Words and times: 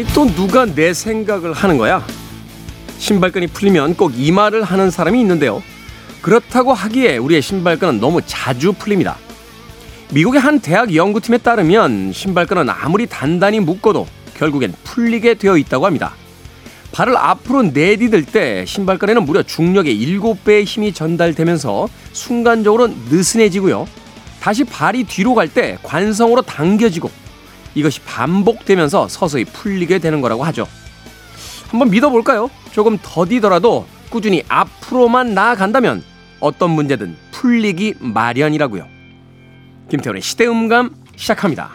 아니 0.00 0.08
또 0.14 0.24
누가 0.24 0.64
내 0.64 0.94
생각을 0.94 1.52
하는 1.52 1.76
거야? 1.76 2.02
신발끈이 2.96 3.48
풀리면 3.48 3.96
꼭 3.96 4.14
이 4.16 4.32
말을 4.32 4.62
하는 4.62 4.90
사람이 4.90 5.20
있는데요. 5.20 5.62
그렇다고 6.22 6.72
하기에 6.72 7.18
우리의 7.18 7.42
신발끈은 7.42 8.00
너무 8.00 8.22
자주 8.24 8.72
풀립니다. 8.72 9.18
미국의 10.10 10.40
한 10.40 10.58
대학 10.58 10.94
연구팀에 10.94 11.36
따르면 11.36 12.14
신발끈은 12.14 12.70
아무리 12.70 13.06
단단히 13.06 13.60
묶어도 13.60 14.06
결국엔 14.38 14.72
풀리게 14.84 15.34
되어 15.34 15.58
있다고 15.58 15.84
합니다. 15.84 16.14
발을 16.92 17.14
앞으로 17.18 17.64
내디딜 17.64 18.24
때 18.24 18.64
신발끈에는 18.66 19.26
무려 19.26 19.42
중력의 19.42 19.94
7배의 20.00 20.64
힘이 20.64 20.94
전달되면서 20.94 21.88
순간적으로 22.12 22.88
느슨해지고요. 23.10 23.86
다시 24.40 24.64
발이 24.64 25.04
뒤로 25.04 25.34
갈 25.34 25.48
때 25.48 25.76
관성으로 25.82 26.40
당겨지고 26.40 27.10
이것이 27.74 28.00
반복되면서 28.00 29.08
서서히 29.08 29.44
풀리게 29.44 29.98
되는 29.98 30.20
거라고 30.20 30.44
하죠. 30.44 30.66
한번 31.68 31.90
믿어볼까요? 31.90 32.50
조금 32.72 32.98
더디더라도 33.00 33.86
꾸준히 34.10 34.42
앞으로만 34.48 35.34
나아간다면 35.34 36.02
어떤 36.40 36.70
문제든 36.70 37.16
풀리기 37.30 37.94
마련이라고요. 38.00 38.86
김태훈의 39.88 40.22
시대음감 40.22 40.94
시작합니다. 41.16 41.70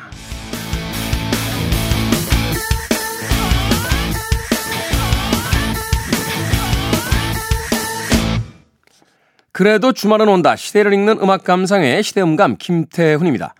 그래도 9.51 9.93
주말은 9.93 10.27
온다. 10.27 10.57
시대를 10.57 10.91
읽는 10.93 11.19
음악 11.21 11.45
감상의 11.45 12.03
시대음감 12.03 12.57
김태훈입니다. 12.59 13.53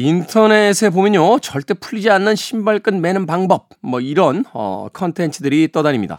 인터넷에 0.00 0.88
보면요. 0.88 1.40
절대 1.40 1.74
풀리지 1.74 2.08
않는 2.10 2.34
신발끈 2.34 3.02
매는 3.02 3.26
방법 3.26 3.68
뭐 3.80 4.00
이런 4.00 4.44
어 4.54 4.88
컨텐츠들이 4.94 5.72
떠다닙니다. 5.72 6.18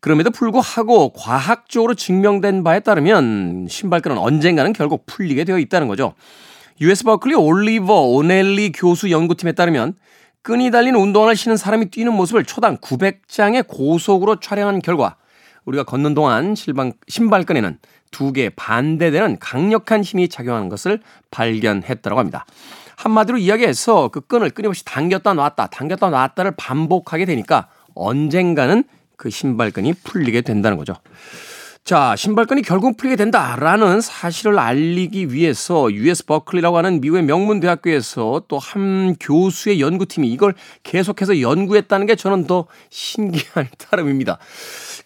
그럼에도 0.00 0.30
불구하고 0.30 1.14
과학적으로 1.14 1.94
증명된 1.94 2.62
바에 2.62 2.80
따르면 2.80 3.68
신발끈은 3.70 4.18
언젠가는 4.18 4.74
결국 4.74 5.06
풀리게 5.06 5.44
되어 5.44 5.58
있다는 5.58 5.88
거죠. 5.88 6.12
US 6.82 7.04
버클리 7.04 7.34
올리버 7.34 8.02
오넬리 8.08 8.72
교수 8.72 9.10
연구팀에 9.10 9.52
따르면 9.52 9.94
끈이 10.42 10.70
달린 10.70 10.94
운동화를 10.94 11.34
신은 11.34 11.56
사람이 11.56 11.86
뛰는 11.86 12.12
모습을 12.12 12.44
초당 12.44 12.76
900장의 12.78 13.66
고속으로 13.66 14.40
촬영한 14.40 14.80
결과 14.80 15.16
우리가 15.64 15.84
걷는 15.84 16.14
동안 16.14 16.54
실방, 16.54 16.92
신발끈에는 17.08 17.78
두 18.10 18.32
개 18.32 18.50
반대되는 18.50 19.38
강력한 19.38 20.02
힘이 20.02 20.28
작용하는 20.28 20.68
것을 20.68 21.00
발견했다고 21.30 22.18
합니다. 22.18 22.44
한마디로 23.02 23.38
이야기해서 23.38 24.08
그 24.08 24.20
끈을 24.20 24.50
끊임없이 24.50 24.84
당겼다 24.84 25.34
놨다, 25.34 25.68
당겼다 25.68 26.10
놨다를 26.10 26.52
반복하게 26.56 27.24
되니까 27.24 27.68
언젠가는 27.94 28.84
그 29.16 29.28
신발끈이 29.30 29.94
풀리게 30.04 30.42
된다는 30.42 30.76
거죠. 30.76 30.94
자, 31.84 32.14
신발끈이 32.14 32.62
결국 32.62 32.96
풀리게 32.96 33.16
된다라는 33.16 34.00
사실을 34.00 34.56
알리기 34.60 35.32
위해서 35.32 35.92
US 35.92 36.26
버클리라고 36.26 36.78
하는 36.78 37.00
미국의 37.00 37.24
명문 37.24 37.58
대학교에서 37.58 38.42
또 38.46 38.58
한 38.58 39.16
교수의 39.18 39.80
연구팀이 39.80 40.28
이걸 40.28 40.54
계속해서 40.84 41.40
연구했다는 41.40 42.06
게 42.06 42.14
저는 42.14 42.46
더 42.46 42.66
신기한 42.90 43.66
따름입니다. 43.90 44.38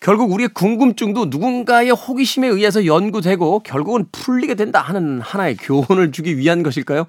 결국 0.00 0.30
우리의 0.32 0.50
궁금증도 0.50 1.26
누군가의 1.30 1.92
호기심에 1.92 2.46
의해서 2.48 2.84
연구되고 2.84 3.60
결국은 3.60 4.04
풀리게 4.12 4.54
된다 4.54 4.82
하는 4.82 5.22
하나의 5.22 5.56
교훈을 5.56 6.12
주기 6.12 6.36
위한 6.36 6.62
것일까요? 6.62 7.06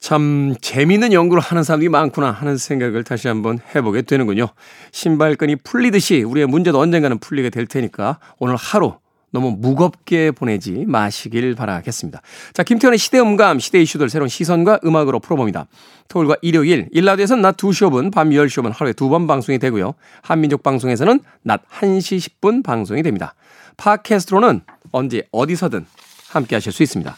참 0.00 0.54
재미있는 0.62 1.12
연구를 1.12 1.42
하는 1.42 1.62
사람들이 1.62 1.90
많구나 1.90 2.30
하는 2.30 2.56
생각을 2.56 3.04
다시 3.04 3.28
한번 3.28 3.58
해보게 3.74 4.02
되는군요. 4.02 4.48
신발끈이 4.92 5.56
풀리듯이 5.56 6.22
우리의 6.22 6.46
문제도 6.46 6.78
언젠가는 6.80 7.18
풀리게 7.18 7.50
될 7.50 7.66
테니까 7.66 8.18
오늘 8.38 8.56
하루 8.56 8.94
너무 9.30 9.54
무겁게 9.56 10.32
보내지 10.32 10.86
마시길 10.88 11.54
바라겠습니다. 11.54 12.20
자, 12.52 12.62
김태현의 12.64 12.98
시대음감, 12.98 13.60
시대 13.60 13.80
이슈들 13.80 14.08
새로운 14.08 14.28
시선과 14.28 14.80
음악으로 14.84 15.20
풀어봅니다. 15.20 15.66
토요일과 16.08 16.36
일요일, 16.42 16.88
일라드에서는 16.90 17.40
낮 17.40 17.56
2시 17.56 17.88
5분, 17.90 18.12
밤 18.12 18.30
10시 18.30 18.62
5분 18.62 18.72
하루에 18.74 18.92
두 18.92 19.08
번 19.08 19.28
방송이 19.28 19.60
되고요. 19.60 19.94
한민족 20.22 20.64
방송에서는 20.64 21.20
낮 21.42 21.62
1시 21.68 22.40
10분 22.40 22.64
방송이 22.64 23.04
됩니다. 23.04 23.34
팟캐스트로는 23.76 24.62
언제 24.90 25.22
어디서든 25.30 25.86
함께 26.30 26.56
하실 26.56 26.72
수 26.72 26.82
있습니다. 26.82 27.16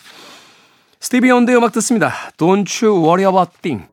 스티비 1.03 1.33
온드의 1.33 1.57
음악 1.57 1.73
듣습니다. 1.73 2.13
Don't 2.37 2.87
you 2.87 2.97
worry 3.05 3.29
about 3.29 3.51
thing. 3.61 3.89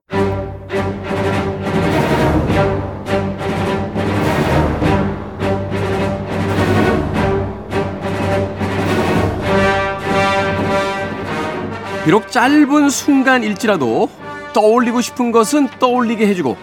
비록 12.05 12.29
짧은 12.29 12.91
순간일지라도 12.91 14.07
떠올리고 14.53 15.01
싶은 15.01 15.31
것은 15.31 15.67
떠올리게 15.79 16.27
해주고 16.27 16.55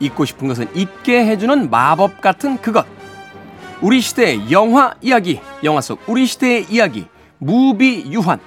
잊고 0.00 0.24
싶은 0.24 0.48
것은 0.48 0.66
잊게 0.74 1.24
해주는 1.26 1.70
마법 1.70 2.20
같은 2.20 2.60
그것. 2.60 2.86
우리 3.80 4.00
시대의 4.00 4.50
영화 4.50 4.94
이야기, 5.00 5.40
영화 5.62 5.80
속 5.80 6.00
우리 6.08 6.26
시대의 6.26 6.66
이야기, 6.70 7.06
무비 7.38 8.10
유환. 8.10 8.40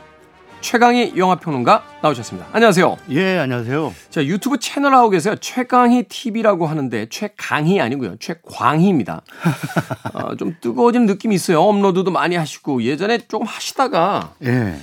최강희 0.66 1.14
영화평론가 1.16 1.84
나오셨습니다. 2.02 2.50
안녕하세요. 2.52 2.98
예, 3.12 3.38
안녕하세요. 3.38 3.94
자, 4.10 4.26
유튜브 4.26 4.58
채널 4.58 4.96
하고 4.96 5.12
계세요. 5.12 5.36
최강희 5.36 6.06
TV라고 6.10 6.66
하는데 6.66 7.06
최강희 7.08 7.80
아니고요. 7.80 8.16
최광희입니다. 8.20 9.22
어, 10.16 10.36
좀 10.38 10.56
뜨거워지는 10.60 11.06
느낌이 11.06 11.36
있어요. 11.36 11.62
업로드도 11.62 12.10
많이 12.10 12.36
하시고 12.36 12.82
예전에 12.82 13.20
조금 13.28 13.46
하시다가 13.46 14.34
예. 14.44 14.80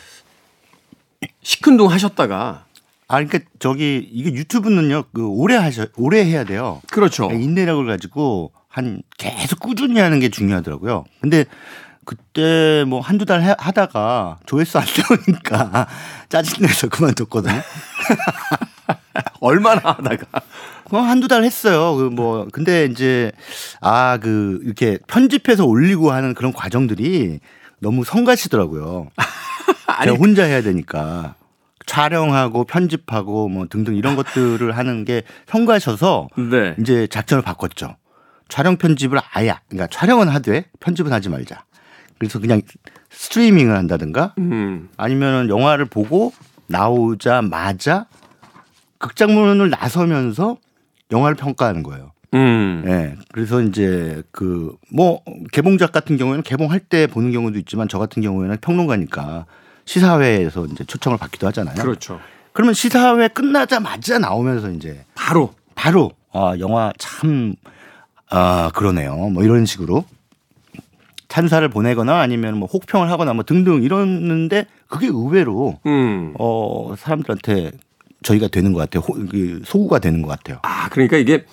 시큰둥 1.43 1.91
하셨다가 1.91 2.65
아, 3.09 3.15
그러니까 3.17 3.41
저기 3.59 4.09
이게 4.13 4.33
유튜브는요, 4.35 5.07
그 5.13 5.27
오래 5.27 5.57
하셔, 5.57 5.87
오래 5.97 6.25
해야 6.25 6.45
돼요. 6.45 6.81
그렇죠. 6.93 7.29
인내력을 7.33 7.85
가지고 7.87 8.53
한 8.69 9.03
계속 9.19 9.59
꾸준히 9.59 9.99
하는 9.99 10.21
게 10.21 10.29
중요하더라고요. 10.29 11.07
근데 11.21 11.45
그때 12.05 12.85
뭐 12.87 13.01
한두 13.01 13.25
달 13.25 13.43
하다가 13.59 14.39
조회수 14.47 14.79
안 14.79 14.85
나오니까 14.85 15.87
짜증내서 16.29 16.89
그만뒀거든요. 16.89 17.61
얼마나 19.41 19.81
하다가? 19.85 20.27
뭐 20.91 21.01
한두 21.03 21.29
달 21.29 21.45
했어요. 21.45 21.95
그 21.97 22.11
뭐 22.11 22.47
근데 22.53 22.85
이제 22.87 23.33
아 23.81 24.19
그 24.21 24.61
이렇게 24.65 24.99
편집해서 25.07 25.65
올리고 25.65 26.13
하는 26.13 26.35
그런 26.35 26.53
과정들이 26.53 27.41
너무 27.79 28.05
성가시더라고요. 28.05 29.09
제가 30.05 30.17
혼자 30.17 30.45
해야 30.45 30.63
되니까 30.63 31.35
촬영하고 31.87 32.65
편집하고 32.65 33.49
뭐 33.49 33.67
등등 33.69 33.97
이런 33.97 34.17
것들을 34.17 34.77
하는 34.77 35.05
게 35.05 35.23
성가셔서 35.49 36.29
네. 36.37 36.75
이제 36.81 37.07
작전을 37.09 37.43
바꿨죠. 37.43 37.97
촬영 38.49 38.77
편집을 38.77 39.19
아예 39.33 39.55
그러니까 39.69 39.87
촬영은 39.91 40.29
하되 40.29 40.67
편집은 40.81 41.13
하지 41.13 41.29
말자. 41.29 41.65
그래서 42.23 42.39
그냥 42.39 42.63
스트리밍을 43.11 43.77
한다든가 43.77 44.33
음. 44.39 44.89
아니면은 44.97 45.49
영화를 45.49 45.87
보고 45.87 46.33
나오자마자 46.69 48.07
극장문을 48.99 49.71
나서면서 49.71 50.57
영화를 51.11 51.35
평가하는 51.35 51.83
거예요. 51.83 52.13
음. 52.35 52.85
예. 52.87 52.91
네. 52.91 53.17
그래서 53.33 53.61
이제 53.61 54.23
그 54.31 54.77
뭐 54.95 55.21
개봉작 55.51 55.91
같은 55.91 56.17
경우에는 56.17 56.45
개봉할 56.45 56.79
때 56.79 57.09
보는 57.09 57.33
경우도 57.33 57.59
있지만 57.59 57.89
저 57.89 57.99
같은 57.99 58.23
경우에는 58.23 58.57
평론가니까 58.61 59.47
시사회에서 59.85 60.67
이제 60.67 60.85
초청을 60.85 61.19
받기도 61.19 61.49
하잖아요. 61.49 61.75
그렇죠. 61.75 62.21
그러면 62.53 62.75
시사회 62.75 63.27
끝나자마자 63.27 64.21
나오면서 64.21 64.71
이제 64.71 65.05
바로 65.17 65.55
바로 65.75 66.13
아 66.33 66.55
영화 66.61 66.93
참 66.99 67.57
아 68.31 68.71
그러네요. 68.75 69.17
뭐 69.17 69.43
이런 69.43 69.67
식으로 69.67 70.05
찬사를 71.33 71.67
보내거나 71.71 72.21
아니면 72.21 72.59
뭐 72.59 72.69
혹평을 72.71 73.11
하거나 73.11 73.33
뭐 73.33 73.43
등등 73.43 73.83
이러는데 73.83 74.67
그게 74.87 75.07
의외로 75.07 75.79
음. 75.87 76.35
어 76.39 76.95
사람들한테 76.99 77.71
저희가 78.23 78.49
되는 78.49 78.75
것 78.75 78.81
같아요. 78.81 79.03
호, 79.03 79.15
그 79.15 79.63
소구가 79.65 79.99
되는 79.99 80.21
것 80.21 80.29
같아요. 80.29 80.59
아 80.63 80.91
그러니까 80.91 81.17
이게 81.17 81.47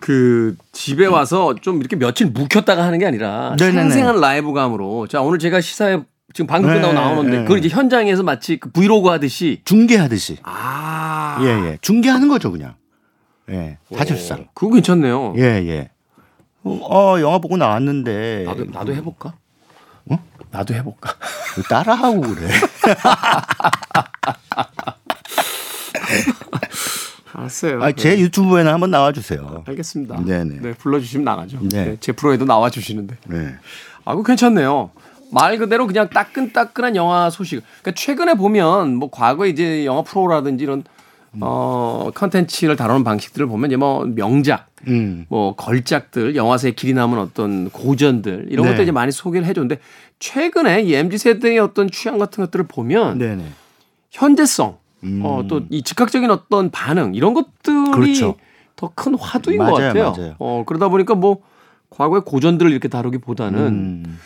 그 0.00 0.56
집에 0.72 1.06
와서 1.06 1.54
좀 1.60 1.78
이렇게 1.78 1.94
며칠 1.94 2.26
묵혔다가 2.26 2.82
하는 2.82 2.98
게 2.98 3.06
아니라 3.06 3.54
네네네. 3.56 3.82
생생한 3.82 4.20
라이브감으로 4.20 5.06
자 5.06 5.22
오늘 5.22 5.38
제가 5.38 5.60
시사회 5.60 6.02
지금 6.32 6.48
방금 6.48 6.70
네, 6.70 6.74
끝나고 6.74 6.92
나오는데 6.92 7.36
네. 7.36 7.42
그걸 7.44 7.60
이제 7.60 7.68
현장에서 7.68 8.24
마치 8.24 8.56
그 8.56 8.72
브이로그 8.72 9.10
하듯이 9.10 9.60
중계하듯이. 9.64 10.38
아 10.42 11.38
예, 11.42 11.46
예. 11.46 11.78
중계하는 11.82 12.26
거죠, 12.26 12.50
그냥. 12.50 12.74
예. 13.48 13.78
사실상. 13.94 14.40
오, 14.40 14.44
그거 14.54 14.74
괜찮네요. 14.74 15.34
예, 15.36 15.42
예. 15.68 15.90
어, 16.64 17.16
영화 17.20 17.38
보고 17.38 17.56
나왔는데. 17.56 18.44
나도 18.46 18.64
나도 18.66 18.94
해볼까? 18.94 19.34
어? 20.10 20.18
나도 20.50 20.74
해볼까? 20.74 21.14
왜 21.56 21.62
따라하고 21.64 22.20
그래. 22.20 22.48
알았어. 27.34 27.66
알겠어요. 27.66 27.82
아, 27.82 27.92
제 27.92 28.18
유튜브에는 28.18 28.72
한번 28.72 28.90
나와주세요. 28.90 29.64
알겠습니다. 29.66 30.22
네네. 30.24 30.60
네, 30.60 30.72
불러주시면 30.74 31.24
나가죠. 31.24 31.58
네. 31.62 31.84
네, 31.84 31.96
제 32.00 32.12
프로에도 32.12 32.44
나와주시는데. 32.44 33.16
네. 33.26 33.54
아, 34.04 34.14
그 34.14 34.22
괜찮네요. 34.22 34.90
말 35.30 35.56
그대로 35.56 35.86
그냥 35.86 36.10
따끈따끈한 36.10 36.94
영화 36.94 37.30
소식. 37.30 37.62
그러니까 37.80 37.92
최근에 37.98 38.34
보면 38.34 38.96
뭐 38.96 39.10
과거에 39.10 39.48
이제 39.48 39.86
영화 39.86 40.02
프로라든지 40.02 40.62
이런 40.62 40.84
어 41.40 42.10
컨텐츠를 42.14 42.76
다루는 42.76 43.04
방식들을 43.04 43.46
보면 43.46 43.70
이제 43.70 43.76
뭐 43.76 44.04
명작, 44.04 44.68
음. 44.86 45.24
뭐 45.28 45.54
걸작들, 45.56 46.36
영화사에 46.36 46.72
길이 46.72 46.92
남은 46.92 47.18
어떤 47.18 47.70
고전들 47.70 48.48
이런 48.50 48.64
네. 48.66 48.72
것들 48.72 48.82
이제 48.82 48.92
많이 48.92 49.12
소개를 49.12 49.46
해줬는데 49.46 49.80
최근에 50.18 50.82
이 50.82 50.94
mz 50.94 51.16
세대의 51.18 51.58
어떤 51.58 51.90
취향 51.90 52.18
같은 52.18 52.44
것들을 52.44 52.66
보면 52.68 53.18
네네. 53.18 53.44
현재성, 54.10 54.76
음. 55.04 55.22
어, 55.24 55.46
또 55.48 55.62
이 55.70 55.82
즉각적인 55.82 56.30
어떤 56.30 56.70
반응 56.70 57.14
이런 57.14 57.32
것들이 57.34 57.90
그렇죠. 57.92 58.36
더큰 58.76 59.14
화두인 59.14 59.58
것 59.58 59.64
맞아요, 59.70 59.88
같아요. 59.88 60.12
맞아요. 60.16 60.34
어, 60.38 60.64
그러다 60.66 60.88
보니까 60.88 61.14
뭐 61.14 61.38
과거의 61.90 62.22
고전들을 62.24 62.70
이렇게 62.70 62.88
다루기보다는 62.88 63.58
음. 63.58 64.18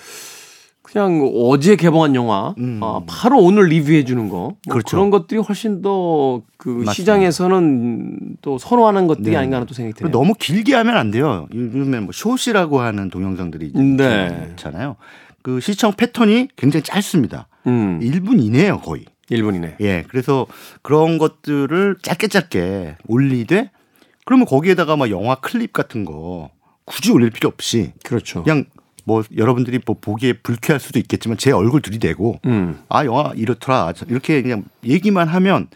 그냥 0.87 1.29
어제 1.35 1.75
개봉한 1.75 2.15
영화 2.15 2.55
음. 2.59 2.79
어, 2.81 3.03
바로 3.09 3.39
오늘 3.41 3.65
리뷰해 3.67 4.05
주는 4.05 4.29
거 4.29 4.37
뭐 4.37 4.55
그렇죠. 4.71 4.97
그런 4.97 5.11
것들이 5.11 5.41
훨씬 5.41 5.83
더 5.83 6.43
그. 6.57 6.85
시장에서는 6.93 8.37
또 8.43 8.59
선호하는 8.59 9.07
것들이 9.09 9.31
네. 9.31 9.37
아닌가 9.37 9.57
하는 9.57 9.67
또 9.67 9.75
생각이 9.75 9.99
드네요. 9.99 10.13
너무 10.13 10.35
길게 10.39 10.75
하면 10.75 10.97
안 10.97 11.11
돼요. 11.11 11.49
요즘에 11.53 12.01
뭐 12.01 12.11
숏이라고 12.13 12.81
하는 12.81 13.11
동영상들이 13.11 13.73
네. 13.75 14.49
있잖아요. 14.53 14.97
그 15.43 15.61
시청 15.61 15.93
패턴이 15.93 16.49
굉장히 16.57 16.83
짧습니다. 16.85 17.49
음, 17.67 18.01
1분 18.01 18.41
이내예요, 18.43 18.79
거의. 18.81 19.05
1분이네. 19.31 19.81
예. 19.81 20.05
그래서 20.09 20.47
그런 20.83 21.19
것들을 21.19 21.97
짧게 22.03 22.29
짧게 22.29 22.97
올리되 23.09 23.71
그러면 24.25 24.47
거기에다가 24.47 24.97
막 24.97 25.11
영화 25.11 25.35
클립 25.37 25.73
같은 25.73 26.05
거 26.05 26.51
굳이 26.85 27.11
올릴 27.11 27.31
필요 27.31 27.49
없이 27.49 27.93
그렇죠. 28.05 28.45
그냥 28.45 28.65
뭐 29.07 29.23
여러분들이 29.37 29.79
뭐 29.87 29.97
보기에 30.01 30.35
불쾌할 30.35 30.81
수도 30.81 30.99
있겠지만 30.99 31.39
제 31.39 31.53
얼굴 31.53 31.81
들이대고 31.81 32.41
음, 32.45 32.79
아 32.89 33.05
영화 33.07 33.33
이렇더라 33.35 33.93
이렇게 34.09 34.43
그냥 34.43 34.65
얘기만 34.85 35.29
하면 35.29 35.69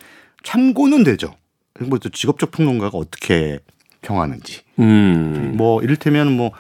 참고는 0.43 1.05
되죠. 1.05 1.35
그리고 1.73 1.99
또 1.99 2.09
직업적 2.11 2.50
평론가가 2.50 2.99
어떻게 2.99 3.61
평하는지 4.03 4.62
음, 4.81 5.55
뭐 5.56 5.81
이를테면 5.82 6.37
뭐 6.37 6.50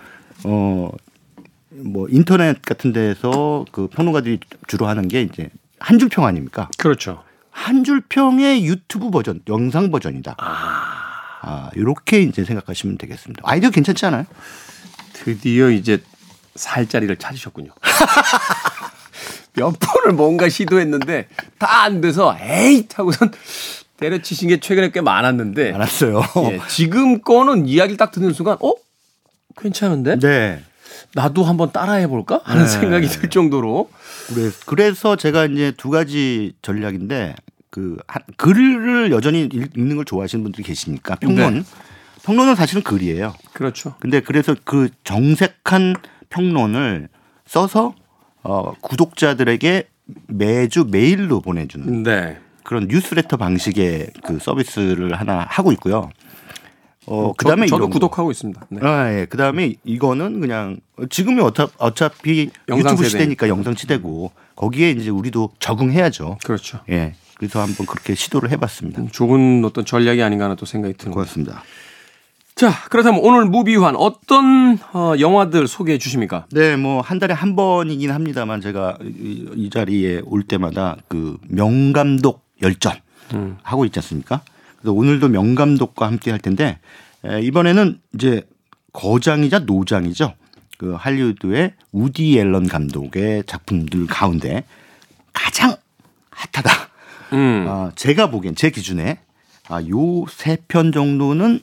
어 0.44 0.92
뭐 1.72 2.06
인터넷 2.10 2.60
같은 2.62 2.92
데서 2.92 3.64
그 3.72 3.86
평론가들이 3.88 4.40
주로 4.66 4.86
하는 4.86 5.06
게 5.08 5.22
이제 5.22 5.48
한 5.78 5.98
줄 5.98 6.08
평 6.08 6.24
아닙니까? 6.26 6.68
그렇죠. 6.78 7.22
한 7.50 7.84
줄 7.84 8.00
평의 8.08 8.64
유튜브 8.66 9.10
버전, 9.10 9.40
영상 9.48 9.90
버전이다. 9.90 10.34
아, 10.38 11.70
이렇게 11.74 12.20
이제 12.22 12.44
생각하시면 12.44 12.98
되겠습니다. 12.98 13.42
아이디어 13.44 13.70
괜찮지 13.70 14.04
않아요? 14.06 14.24
드디어 15.12 15.70
이제 15.70 16.02
살 16.60 16.86
자리를 16.86 17.14
찾으셨군요. 17.16 17.70
몇 19.54 19.74
번을 19.80 20.12
뭔가 20.14 20.48
시도했는데 20.48 21.28
다 21.58 21.80
안 21.80 22.00
돼서 22.02 22.36
에이 22.38 22.86
하고선 22.94 23.32
때려치신 23.96 24.48
게 24.48 24.60
최근에 24.60 24.90
꽤 24.90 25.00
많았는데 25.00 25.72
알았어요. 25.72 26.22
예, 26.52 26.60
지금 26.68 27.20
거는 27.22 27.66
이야기를 27.66 27.96
딱 27.96 28.12
듣는 28.12 28.32
순간 28.34 28.56
어? 28.60 28.74
괜찮은데? 29.56 30.18
네. 30.18 30.62
나도 31.14 31.42
한번 31.44 31.72
따라해 31.72 32.06
볼까? 32.06 32.40
하는 32.44 32.64
네. 32.64 32.68
생각이 32.68 33.08
들 33.08 33.30
정도로 33.30 33.90
그래- 34.28 34.50
그래서 34.66 35.16
제가 35.16 35.46
이제 35.46 35.72
두 35.76 35.88
가지 35.90 36.52
전략인데 36.62 37.34
그 37.70 37.96
한- 38.06 38.22
글을 38.36 39.10
여전히 39.10 39.42
읽- 39.44 39.76
읽는 39.76 39.96
걸 39.96 40.04
좋아하시는 40.04 40.42
분들이 40.42 40.62
계시니까 40.62 41.16
평론 41.16 41.54
네. 41.54 41.62
평론은 42.22 42.54
사실은 42.54 42.82
글이에요. 42.82 43.34
그렇죠. 43.54 43.94
근데 44.00 44.20
그래서 44.20 44.54
그 44.64 44.88
정색한 45.04 45.96
평론을 46.30 47.08
써서 47.46 47.94
어, 48.42 48.72
구독자들에게 48.80 49.88
매주 50.28 50.86
메일로 50.90 51.40
보내주는 51.40 52.02
네. 52.02 52.38
그런 52.64 52.86
뉴스레터 52.88 53.36
방식의 53.36 54.10
그 54.24 54.38
서비스를 54.38 55.14
하나 55.14 55.44
하고 55.48 55.72
있고요. 55.72 56.10
어, 57.06 57.32
그 57.36 57.44
다음에 57.44 57.66
저, 57.66 57.76
도 57.76 57.76
이런 57.80 57.90
거. 57.90 57.94
구독하고 57.94 58.30
있습니다. 58.30 58.66
네. 58.68 58.80
아, 58.82 59.12
예. 59.12 59.26
그 59.28 59.36
다음에 59.36 59.74
이거는 59.84 60.40
그냥 60.40 60.78
지금이 61.08 61.40
어차, 61.40 61.68
어차피 61.78 62.50
유튜브. 62.68 63.04
시대니까 63.08 63.48
영상 63.48 63.74
시대고 63.74 64.30
거기에 64.54 64.90
이제 64.90 65.10
우리도 65.10 65.50
적응해야죠. 65.58 66.38
그렇죠. 66.44 66.80
예. 66.90 67.14
그래서 67.36 67.60
한번 67.60 67.86
그렇게 67.86 68.14
시도를 68.14 68.50
해봤습니다. 68.50 69.02
좋은 69.10 69.64
어떤 69.64 69.84
전략이 69.84 70.22
아닌가 70.22 70.44
하는 70.44 70.56
또 70.56 70.66
생각이 70.66 70.94
드는 70.94 71.14
것 71.14 71.26
같습니다. 71.26 71.64
자, 72.60 72.74
그렇다면 72.90 73.20
오늘 73.22 73.46
무비환 73.46 73.96
어떤 73.96 74.78
어, 74.92 75.14
영화들 75.18 75.66
소개해 75.66 75.96
주십니까? 75.96 76.44
네, 76.52 76.76
뭐 76.76 77.00
한 77.00 77.18
달에 77.18 77.32
한 77.32 77.56
번이긴 77.56 78.10
합니다만 78.10 78.60
제가 78.60 78.98
이, 79.00 79.48
이 79.56 79.70
자리에 79.70 80.20
올 80.26 80.42
때마다 80.42 80.96
그 81.08 81.38
명감독 81.48 82.44
열전 82.60 82.92
음. 83.32 83.56
하고 83.62 83.86
있지 83.86 83.98
않습니까? 84.00 84.42
그래서 84.78 84.92
오늘도 84.92 85.28
명감독과 85.28 86.06
함께 86.06 86.30
할 86.30 86.38
텐데 86.38 86.78
에, 87.24 87.40
이번에는 87.40 87.98
이제 88.14 88.46
거장이자 88.92 89.60
노장이죠. 89.60 90.34
그 90.76 90.92
할리우드의 90.92 91.72
우디 91.92 92.38
앨런 92.38 92.68
감독의 92.68 93.44
작품들 93.46 94.06
가운데 94.06 94.64
가장 95.32 95.76
핫하다. 96.30 96.70
음. 97.32 97.64
아, 97.68 97.90
제가 97.94 98.30
보기엔 98.30 98.54
제 98.54 98.68
기준에 98.68 99.18
아, 99.68 99.80
요 99.88 100.26
세 100.28 100.58
편 100.68 100.92
정도는 100.92 101.60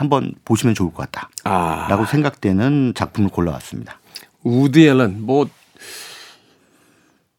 한번 0.00 0.32
보시면 0.46 0.74
좋을 0.74 0.92
것 0.94 1.08
아, 1.14 1.28
같다라고 1.44 2.06
생각되는 2.06 2.94
작품을 2.94 3.28
골라왔습니다. 3.28 4.00
우디 4.42 4.86
앨런 4.86 5.26
뭐 5.26 5.46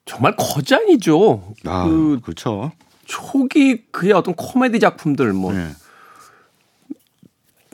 정말 0.06 0.36
거장이죠. 0.38 1.56
아, 1.66 1.86
그 1.86 2.19
그렇죠. 2.22 2.72
초기 3.06 3.84
그의 3.92 4.13
어떤 4.13 4.36
코미디 4.36 4.80
작품들 4.80 5.34
뭐 5.34 5.53
네. 5.53 5.72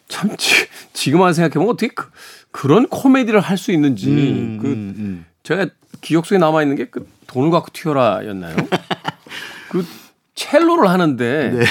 참 0.07 0.35
지, 0.37 1.11
금 1.11 1.19
와서 1.19 1.33
생각해보면 1.33 1.69
어떻게 1.69 1.89
그, 1.93 2.09
그런 2.51 2.87
코미디를 2.87 3.41
할 3.41 3.57
수 3.57 3.73
있는지 3.73 4.07
음, 4.09 4.57
그 4.61 4.67
음, 4.67 4.95
음. 4.97 5.25
제가 5.43 5.67
기억 5.99 6.25
속에 6.25 6.37
남아 6.37 6.61
있는 6.61 6.77
게 6.77 6.85
그 6.85 7.05
돈을 7.27 7.51
갖고 7.51 7.71
튀어라였나요? 7.73 8.55
그 9.69 9.85
첼로를 10.33 10.89
하는데 10.89 11.49
네. 11.49 11.65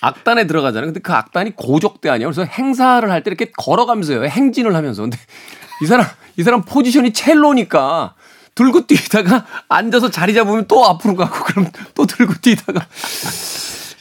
악단에 0.00 0.46
들어가잖아요. 0.46 0.86
근데 0.88 1.00
그 1.00 1.12
악단이 1.12 1.54
고적대 1.56 2.08
아니에요. 2.08 2.30
그래서 2.30 2.44
행사를 2.44 3.08
할 3.10 3.22
때 3.22 3.30
이렇게 3.30 3.50
걸어가면서요. 3.56 4.24
행진을 4.24 4.74
하면서. 4.74 5.02
근데 5.02 5.18
이 5.82 5.86
사람 5.86 6.06
이 6.36 6.42
사람 6.42 6.62
포지션이 6.62 7.12
첼로니까 7.12 8.14
들고 8.54 8.86
뛰다가 8.86 9.46
앉아서 9.68 10.10
자리 10.10 10.34
잡으면 10.34 10.66
또 10.68 10.84
앞으로 10.86 11.16
가고 11.16 11.44
그럼 11.44 11.68
또 11.94 12.06
들고 12.06 12.34
뛰다가 12.42 12.86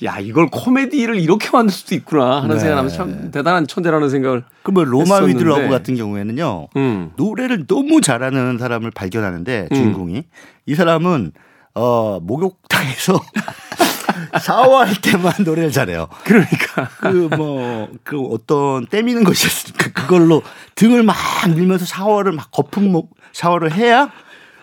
야 0.05 0.17
이걸 0.19 0.47
코미디를 0.49 1.19
이렇게 1.19 1.49
만들 1.51 1.73
수도 1.73 1.93
있구나 1.93 2.37
하는 2.41 2.55
네. 2.55 2.59
생각하면서 2.59 2.95
참 2.97 3.31
대단한 3.31 3.67
천재라는 3.67 4.09
생각을 4.09 4.43
그뭐 4.63 4.85
로마. 4.85 5.17
with 5.19 5.43
Love 5.43 5.67
같은 5.67 5.95
경우에는요. 5.95 6.67
음. 6.77 7.11
노래를 7.17 7.67
너무 7.67 7.99
잘하는 7.99 8.57
사람을 8.57 8.91
발견하는데 8.91 9.67
주인공이 9.73 10.23
이 10.65 10.75
사람은 10.75 11.33
어 11.75 12.19
목욕탕에서 12.21 13.19
샤워할 14.41 14.93
때만 15.01 15.33
노래를 15.45 15.71
잘해요. 15.71 16.07
그러니까 16.23 16.87
그 16.99 17.29
뭐 17.29 17.87
그 18.03 18.19
어떤 18.27 18.85
때미는 18.87 19.23
것이 19.23 19.47
있으니까 19.47 19.91
그걸로 19.91 20.41
등을 20.75 21.03
막 21.03 21.15
밀면서 21.47 21.85
샤워를 21.85 22.31
막 22.31 22.49
거품 22.51 22.91
목 22.91 23.15
샤워를 23.33 23.71
해야 23.73 24.11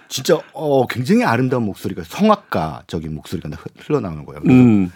진짜 0.09 0.39
어 0.53 0.87
굉장히 0.87 1.25
아름다운 1.25 1.65
목소리가 1.65 2.03
성악가적인 2.05 3.15
목소리가 3.15 3.49
흘러나오는 3.79 4.25
거예요. 4.25 4.41
그래서 4.43 4.59
음. 4.61 4.93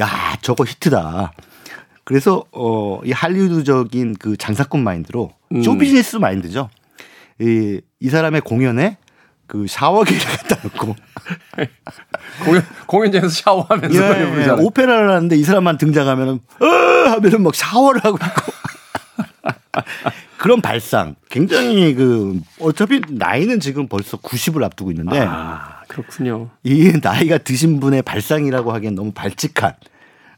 야 0.00 0.08
저거 0.42 0.64
히트다. 0.64 1.32
그래서 2.04 2.44
어이 2.52 3.12
할리우드적인 3.12 4.16
그 4.18 4.36
장사꾼 4.36 4.82
마인드로 4.82 5.30
음. 5.52 5.62
쇼비즈니스 5.62 6.16
마인드죠. 6.16 6.68
이, 7.40 7.80
이 8.00 8.08
사람의 8.10 8.40
공연에 8.42 8.98
그 9.50 9.66
샤워기를 9.66 10.20
갖다 10.48 10.56
놓고. 10.62 10.94
공연 12.44 12.64
공연장에서 12.86 13.28
샤워하면서 13.28 13.98
예, 13.98 14.20
예, 14.20 14.26
부르잖아요. 14.30 14.64
오페라를 14.64 15.10
하는데 15.10 15.36
이 15.36 15.42
사람만 15.42 15.76
등장하면은 15.76 16.34
어 16.60 16.64
하면은 17.10 17.42
막 17.42 17.54
샤워를 17.54 18.04
하고 18.04 18.16
있고. 18.16 18.52
그런 20.38 20.62
발상. 20.62 21.16
굉장히 21.28 21.94
그 21.94 22.40
어차피 22.60 23.00
나이는 23.08 23.58
지금 23.58 23.88
벌써 23.88 24.16
90을 24.18 24.62
앞두고 24.62 24.92
있는데 24.92 25.26
아 25.28 25.82
그렇군요. 25.88 26.50
이 26.62 26.92
나이가 27.02 27.36
드신 27.38 27.80
분의 27.80 28.02
발상이라고 28.02 28.72
하기엔 28.72 28.94
너무 28.94 29.10
발칙한 29.12 29.74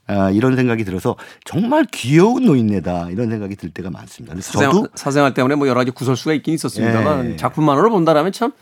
아, 0.07 0.31
이런 0.31 0.57
생각이 0.57 0.85
들어서 0.85 1.17
정말 1.45 1.87
귀여운 1.93 2.45
노인네다 2.45 3.11
이런 3.11 3.31
생각이 3.31 3.57
들 3.57 3.71
때가 3.71 3.91
많습니다. 3.91 4.35
그래서 4.35 4.53
사생활, 4.53 4.73
저도 4.75 4.89
사생활 4.95 5.35
때문에 5.35 5.55
뭐 5.55 5.69
여러 5.69 5.81
가지 5.81 5.91
구설수가 5.91 6.35
있긴 6.35 6.55
있었습니다만 6.55 7.33
예. 7.33 7.37
작품만으로 7.37 7.91
본다라면 7.91 8.33
참 8.33 8.53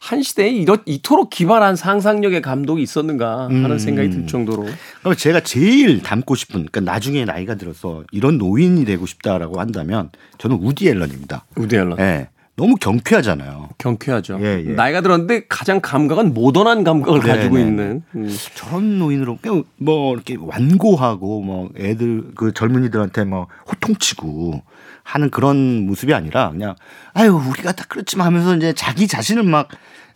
한 0.00 0.22
시대에 0.22 0.50
이렇, 0.50 0.78
이토록 0.86 1.30
기발한 1.30 1.76
상상력의 1.76 2.42
감독이 2.42 2.82
있었는가 2.82 3.44
하는 3.44 3.70
음. 3.70 3.78
생각이 3.78 4.10
들 4.10 4.26
정도로 4.26 4.66
그럼 5.00 5.16
제가 5.16 5.40
제일 5.40 6.02
닮고 6.02 6.34
싶은 6.34 6.66
그러니까 6.66 6.80
나중에 6.80 7.24
나이가 7.24 7.54
들어서 7.54 8.04
이런 8.10 8.38
노인이 8.38 8.84
되고 8.84 9.06
싶다라고 9.06 9.60
한다면 9.60 10.10
저는 10.38 10.58
우디 10.60 10.88
앨런입니다. 10.88 11.44
우디 11.56 11.76
앨런 11.76 11.98
예. 12.00 12.28
너무 12.56 12.76
경쾌하잖아요. 12.76 13.70
경쾌하죠. 13.78 14.38
예, 14.42 14.62
예. 14.66 14.72
나이가 14.72 15.00
들었는데 15.00 15.46
가장 15.48 15.80
감각은 15.80 16.34
모던한 16.34 16.84
감각을 16.84 17.20
네, 17.20 17.28
가지고 17.28 17.56
네, 17.56 17.62
있는 17.62 18.02
음. 18.14 18.36
저런 18.54 18.98
노인으로 18.98 19.38
뭐 19.78 20.14
이렇게 20.14 20.36
완고하고 20.38 21.40
뭐 21.40 21.70
애들 21.78 22.32
그 22.34 22.52
젊은이들한테 22.52 23.24
뭐 23.24 23.46
호통치고 23.68 24.62
하는 25.02 25.30
그런 25.30 25.86
모습이 25.86 26.12
아니라 26.12 26.50
그냥 26.50 26.74
아유 27.14 27.32
우리가 27.32 27.72
다 27.72 27.84
그렇지만 27.88 28.26
하면서 28.26 28.54
이제 28.56 28.72
자기 28.74 29.08
자신을 29.08 29.42
막 29.42 29.68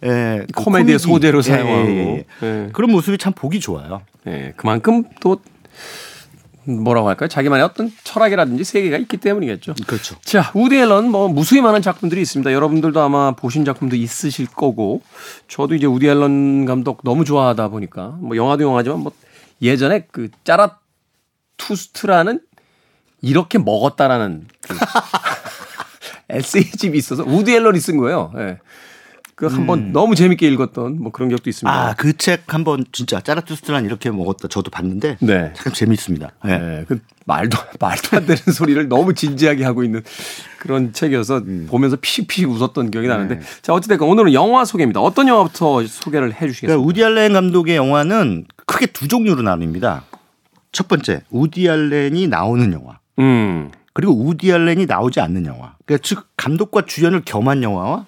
예, 0.05 0.45
그 0.53 0.65
코미디의 0.65 0.99
코미디, 0.99 0.99
소재로 0.99 1.39
예, 1.39 1.43
사용하고. 1.43 1.89
예, 1.89 1.97
예. 1.97 2.25
예. 2.43 2.69
그런 2.73 2.91
모습이 2.91 3.17
참 3.17 3.33
보기 3.33 3.61
좋아요. 3.61 4.03
예, 4.27 4.53
그만큼 4.57 5.05
또 5.21 5.39
뭐라고 6.65 7.09
할까요? 7.09 7.29
자기만의 7.29 7.65
어떤 7.65 7.93
철학이라든지 8.05 8.65
세계가 8.65 8.97
있기 8.99 9.17
때문이겠죠. 9.19 9.75
그렇죠. 9.87 10.17
자, 10.23 10.51
우디 10.55 10.77
앨런 10.77 11.11
뭐 11.11 11.29
무수히 11.29 11.61
많은 11.61 11.83
작품들이 11.83 12.21
있습니다. 12.23 12.53
여러분들도 12.53 13.01
아마 13.01 13.33
보신 13.33 13.65
작품도 13.65 13.97
있으실 13.97 14.47
거고 14.47 15.03
저도 15.49 15.75
이제 15.75 15.87
우디 15.87 16.07
앨런 16.07 16.65
감독 16.65 17.01
너무 17.05 17.25
좋아하다 17.25 17.69
보니까 17.69 18.17
뭐 18.21 18.37
영화도 18.37 18.65
영화지만 18.65 19.01
뭐 19.01 19.13
예전에 19.63 20.07
그 20.11 20.31
짜라 20.45 20.79
투스트라는 21.57 22.41
이렇게 23.23 23.59
먹었다라는 23.59 24.47
그 24.61 24.75
에세이집이 26.29 26.97
있어서 26.99 27.23
우디 27.25 27.55
앨런이 27.55 27.81
쓴 27.81 27.99
거예요. 27.99 28.33
예. 28.37 28.59
그 29.37 29.47
한번 29.47 29.93
너무 29.93 30.15
재밌게 30.15 30.47
읽었던 30.49 31.03
뭐 31.03 31.11
그런 31.11 31.29
기억도 31.29 31.51
있습니다. 31.51 31.73
아 31.91 31.95
그 31.95 32.13
책 32.17 32.55
한번 32.55 32.85
진짜 32.93 33.21
짜라투스트란 33.21 33.85
이렇게 33.85 34.11
먹었다 34.11 34.47
저도 34.49 34.71
봤는데 34.71 35.17
네. 35.21 35.53
참 35.57 35.73
재밌습니다. 35.73 36.31
예. 36.47 36.59
네, 36.59 36.85
그 36.87 37.01
말도 37.27 37.59
말도 37.81 38.17
안 38.17 38.27
되는 38.27 38.37
소리를 38.53 38.89
너무 38.89 39.13
진지하게 39.15 39.65
하고 39.65 39.83
있는 39.83 40.03
그런 40.61 40.93
책이어서 40.93 41.43
보면서 41.67 41.97
피식피식 42.01 42.49
웃었던 42.49 42.91
기억이 42.93 43.09
나는데 43.09 43.41
자 43.63 43.73
어찌 43.75 43.89
됐건 43.89 44.09
오늘은 44.09 44.33
영화 44.35 44.65
소개입니다. 44.65 45.01
어떤 45.01 45.27
영화부터 45.27 45.85
소개를 45.87 46.33
해 46.33 46.47
주시겠습니까? 46.47 46.67
그러니까 46.77 46.87
우디 46.89 47.03
알렌 47.05 47.33
감독의 47.33 47.75
영화는 47.77 48.45
크게 48.67 48.87
두 48.87 49.09
종류로 49.09 49.43
나뉩니다. 49.43 50.03
첫 50.71 50.87
번째 50.89 51.23
우디 51.31 51.69
알렌이 51.69 52.29
나오는 52.29 52.73
영화. 52.73 52.99
음, 53.19 53.71
그리고 53.93 54.13
우디 54.13 54.53
알렌이 54.53 54.87
나오지 54.87 55.21
않는 55.21 55.47
영화. 55.47 55.75
그러니까 55.87 56.03
즉 56.07 56.27
감독과 56.37 56.83
주연을 56.87 57.23
겸한 57.25 57.63
영화와 57.63 58.07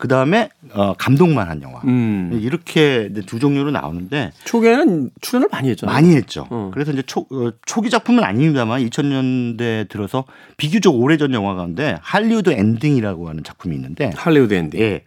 그 0.00 0.08
다음에 0.08 0.48
어, 0.72 0.94
감독만 0.94 1.46
한 1.50 1.60
영화. 1.60 1.78
음. 1.84 2.40
이렇게 2.42 3.10
두 3.26 3.38
종류로 3.38 3.70
나오는데 3.70 4.32
초기에는 4.44 5.10
출연을 5.20 5.48
많이 5.52 5.68
했잖아요. 5.68 5.94
많이 5.94 6.16
했죠. 6.16 6.46
어. 6.48 6.70
그래서 6.72 6.90
이제 6.92 7.02
초, 7.02 7.26
어, 7.30 7.52
초기 7.66 7.90
작품은 7.90 8.24
아닙니다만 8.24 8.80
2000년대 8.88 9.90
들어서 9.90 10.24
비교적 10.56 10.94
오래전 10.94 11.34
영화 11.34 11.54
가운데 11.54 11.98
할리우드 12.00 12.48
엔딩이라고 12.48 13.28
하는 13.28 13.44
작품이 13.44 13.76
있는데 13.76 14.10
할리우드 14.16 14.54
엔딩. 14.54 14.80
예. 14.80 15.02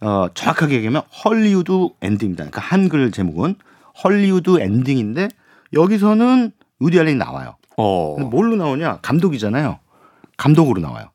어, 0.00 0.26
정확하게 0.34 0.74
얘기하면 0.74 1.02
헐리우드 1.24 1.90
엔딩입니다. 2.02 2.42
그러니까 2.42 2.60
한글 2.62 3.12
제목은 3.12 3.54
헐리우드 4.02 4.58
엔딩인데 4.58 5.28
여기서는 5.72 6.50
우디 6.80 6.98
알렌이 6.98 7.16
나와요. 7.16 7.54
어, 7.76 8.16
뭘로 8.18 8.56
나오냐? 8.56 8.98
감독이잖아요. 9.02 9.78
감독으로 10.36 10.80
나와요. 10.80 11.10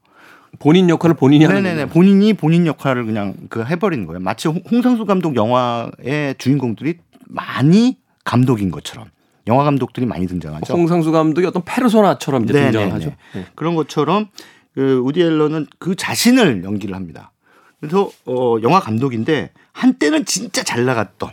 본인 0.60 0.90
역할을 0.90 1.16
본인이 1.16 1.46
하는 1.46 1.64
네네네. 1.64 1.84
거죠. 1.84 1.94
본인이 1.94 2.34
본인 2.34 2.66
역할을 2.68 3.06
그냥 3.06 3.36
그 3.50 3.64
해버리는 3.64 4.06
거예요. 4.08 4.20
마치 4.20 4.48
홍- 4.48 4.62
홍상수 4.70 5.06
감독 5.06 5.36
영화의 5.36 6.36
주인공들이 6.38 6.96
많이 7.28 7.98
감독인 8.24 8.72
것처럼 8.72 9.08
영화 9.48 9.64
감독들이 9.64 10.06
많이 10.06 10.28
등장하죠. 10.28 10.74
홍상수 10.74 11.12
감독이 11.12 11.46
어떤 11.48 11.64
페르소나처럼 11.64 12.44
이제 12.46 12.54
네네네. 12.54 12.72
등장을 12.72 12.94
하죠. 12.96 13.14
네. 13.34 13.46
그런 13.56 13.76
것처럼 13.76 14.28
그 14.74 15.02
우디 15.06 15.22
앨런은 15.22 15.68
그 15.80 15.96
자신을 15.96 16.64
연기를 16.64 16.96
합니다. 16.96 17.32
그래서 17.80 18.10
어 18.26 18.58
영화 18.64 18.80
감독인데 18.80 19.52
한때는 19.72 20.26
진짜 20.26 20.64
잘 20.64 20.86
나갔던 20.86 21.30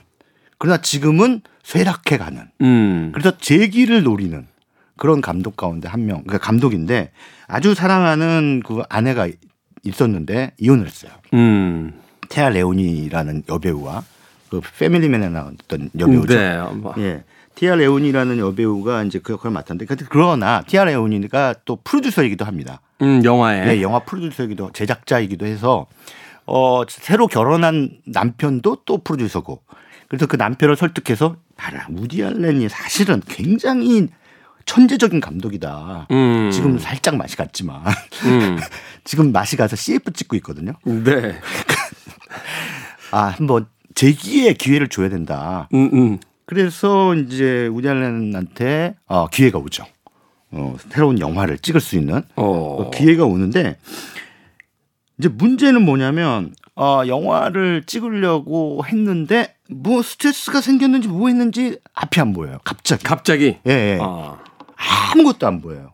그러나 0.58 0.80
지금은 0.80 1.40
쇠락해 1.62 2.18
가는 2.18 2.42
음, 2.60 3.10
그래서 3.14 3.36
재기를 3.38 4.02
노리는 4.02 4.46
그런 4.96 5.20
감독 5.20 5.56
가운데 5.56 5.88
한 5.88 6.06
명, 6.06 6.22
그러니까 6.22 6.38
감독인데 6.38 7.10
아주 7.46 7.74
사랑하는 7.74 8.62
그 8.64 8.82
아내가 8.88 9.28
있었는데 9.82 10.52
이혼을 10.58 10.86
했어요. 10.86 11.12
음, 11.34 12.00
테아 12.28 12.50
레오니라는 12.50 13.44
여배우와 13.48 14.04
그 14.50 14.60
패밀리맨에 14.78 15.28
나왔던 15.28 15.90
여배우죠. 15.98 16.34
네. 16.34 16.58
뭐, 16.74 16.94
예. 16.98 17.24
티아 17.54 17.76
레오니라는 17.76 18.38
여배우가 18.38 19.04
이제 19.04 19.20
그 19.22 19.32
역할을 19.32 19.52
맡았는데 19.52 19.86
근데 19.86 20.04
그러나 20.08 20.62
티아 20.66 20.84
레오니가 20.84 21.54
또 21.64 21.78
프로듀서이기도 21.84 22.44
합니다. 22.44 22.80
음, 23.02 23.24
영화에 23.24 23.76
예, 23.76 23.82
영화 23.82 24.00
프로듀서이기도 24.00 24.72
제작자이기도 24.72 25.46
해서 25.46 25.86
어 26.46 26.82
새로 26.88 27.26
결혼한 27.26 27.90
남편도 28.06 28.78
또 28.84 28.98
프로듀서고 28.98 29.62
그래서 30.08 30.26
그 30.26 30.36
남편을 30.36 30.76
설득해서 30.76 31.36
봐라 31.56 31.86
무디 31.88 32.24
알렌이 32.24 32.68
사실은 32.68 33.22
굉장히 33.28 34.08
천재적인 34.66 35.20
감독이다. 35.20 36.08
음, 36.10 36.50
지금 36.52 36.78
살짝 36.78 37.16
맛이 37.16 37.36
갔지만 37.36 37.82
음, 38.24 38.58
지금 39.04 39.32
맛이 39.32 39.56
가서 39.56 39.76
CF 39.76 40.12
찍고 40.12 40.36
있거든요. 40.36 40.72
네. 40.84 41.38
아 43.12 43.26
한번 43.26 43.66
재기의 43.94 44.54
기회를 44.54 44.88
줘야 44.88 45.08
된다. 45.08 45.68
음, 45.74 45.90
음. 45.92 46.18
그래서 46.46 47.14
이제 47.14 47.66
우디 47.68 47.88
알렌한테 47.88 48.96
어, 49.06 49.28
기회가 49.28 49.58
오죠. 49.58 49.86
어, 50.50 50.76
새로운 50.90 51.18
영화를 51.18 51.58
찍을 51.58 51.80
수 51.80 51.96
있는 51.96 52.22
어. 52.36 52.44
어, 52.44 52.90
기회가 52.90 53.24
오는데 53.24 53.76
이제 55.18 55.28
문제는 55.28 55.82
뭐냐면 55.82 56.54
어, 56.76 57.02
영화를 57.06 57.84
찍으려고 57.86 58.84
했는데 58.86 59.54
뭐 59.70 60.02
스트레스가 60.02 60.60
생겼는지 60.60 61.08
뭐 61.08 61.28
했는지 61.28 61.78
앞이 61.94 62.20
안 62.20 62.32
보여요. 62.32 62.58
갑자기. 62.64 63.02
갑자기. 63.04 63.56
예, 63.66 63.70
예. 63.70 63.98
아. 64.00 64.38
아무것도 64.90 65.46
안 65.46 65.60
보여요. 65.60 65.92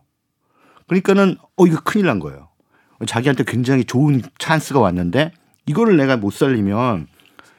그러니까는 0.87 1.37
어 1.57 1.67
이거 1.67 1.79
큰일 1.83 2.07
난 2.07 2.19
거예요. 2.19 2.49
자기한테 3.05 3.43
굉장히 3.45 3.83
좋은 3.85 4.21
찬스가 4.37 4.79
왔는데 4.79 5.31
이거를 5.65 5.97
내가 5.97 6.17
못 6.17 6.31
살리면 6.31 7.07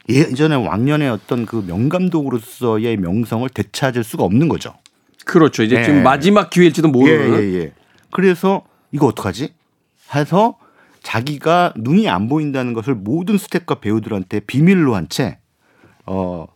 예전에 0.08 0.54
왕년의 0.56 1.08
어떤 1.10 1.46
그 1.46 1.64
명감독으로서의 1.66 2.96
명성을 2.96 3.48
되찾을 3.48 4.04
수가 4.04 4.24
없는 4.24 4.48
거죠. 4.48 4.74
그렇죠. 5.24 5.62
이제 5.62 5.76
예. 5.76 5.84
지금 5.84 6.02
마지막 6.02 6.50
기회일지도 6.50 6.88
모르는. 6.88 7.34
예, 7.34 7.44
예, 7.44 7.54
예. 7.60 7.72
그래서 8.10 8.64
이거 8.90 9.06
어떡하지? 9.06 9.54
해서 10.14 10.58
자기가 11.02 11.74
눈이 11.76 12.08
안 12.08 12.28
보인다는 12.28 12.74
것을 12.74 12.94
모든 12.94 13.38
스태프과 13.38 13.76
배우들한테 13.76 14.40
비밀로 14.40 14.94
한 14.94 15.08
채, 15.08 15.38
어, 16.06 16.46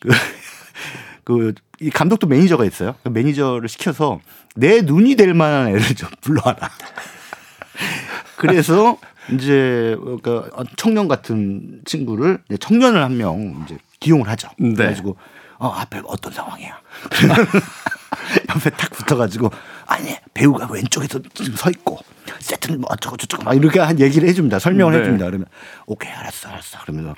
그, 0.00 0.08
그, 1.24 1.54
이 1.80 1.90
감독도 1.90 2.26
매니저가 2.26 2.64
있어요. 2.64 2.94
그 3.02 3.08
매니저를 3.08 3.68
시켜서 3.68 4.20
내 4.54 4.80
눈이 4.82 5.16
될 5.16 5.34
만한 5.34 5.68
애를 5.68 5.82
좀 5.94 6.08
불러와라. 6.20 6.70
그래서 8.36 8.98
이제 9.32 9.96
그 10.22 10.50
청년 10.76 11.08
같은 11.08 11.80
친구를 11.84 12.38
청년을 12.60 13.02
한 13.02 13.16
명 13.16 13.62
이제 13.64 13.78
기용을 14.00 14.28
하죠. 14.28 14.48
네. 14.58 14.74
그래가지고 14.74 15.16
어 15.58 15.68
앞에 15.68 16.00
어떤 16.04 16.32
상황이야. 16.32 16.78
옆에 18.54 18.70
탁 18.70 18.90
붙어가지고 18.90 19.50
아니 19.86 20.14
배우가 20.34 20.68
왼쪽에서 20.70 21.20
지금 21.34 21.56
서 21.56 21.70
있고 21.70 21.98
세트는 22.38 22.80
뭐 22.80 22.88
어쩌고 22.92 23.16
저쩌고 23.16 23.44
막 23.44 23.54
이렇게 23.54 23.80
한 23.80 23.98
얘기를 23.98 24.28
해줍니다. 24.28 24.58
설명을 24.58 24.92
네. 24.94 25.00
해줍니다. 25.00 25.26
그러면 25.26 25.46
오케이 25.86 26.10
알았어 26.12 26.48
알았어 26.50 26.78
그러면서 26.82 27.14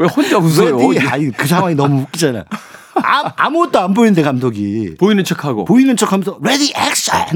왜 0.00 0.06
혼자 0.08 0.38
웃어요? 0.38 0.78
아니 1.10 1.30
그 1.30 1.46
상황이 1.46 1.74
너무 1.74 2.02
웃기잖아. 2.02 2.44
아, 3.02 3.32
아무것도 3.36 3.78
안 3.78 3.92
보이는데 3.94 4.22
감독이 4.22 4.94
보이는 4.98 5.22
척하고. 5.24 5.64
보이는 5.66 5.94
척하면서 5.96 6.38
ready 6.42 6.72
action 6.74 7.26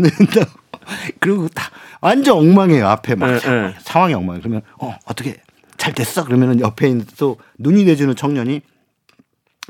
그리고 1.21 1.49
다 1.49 1.71
완전 2.01 2.39
엉망이에요 2.39 2.87
앞에 2.89 3.15
막 3.15 3.29
예, 3.31 3.35
예. 3.37 3.75
상황이 3.83 4.15
엉망. 4.15 4.39
그러면 4.41 4.63
어 4.79 4.97
어떻게 5.05 5.37
잘 5.77 5.93
됐어? 5.93 6.25
그러면은 6.25 6.61
옆에 6.61 6.89
있는 6.89 7.05
또 7.19 7.37
눈이 7.59 7.85
내주는 7.85 8.15
청년이 8.17 8.63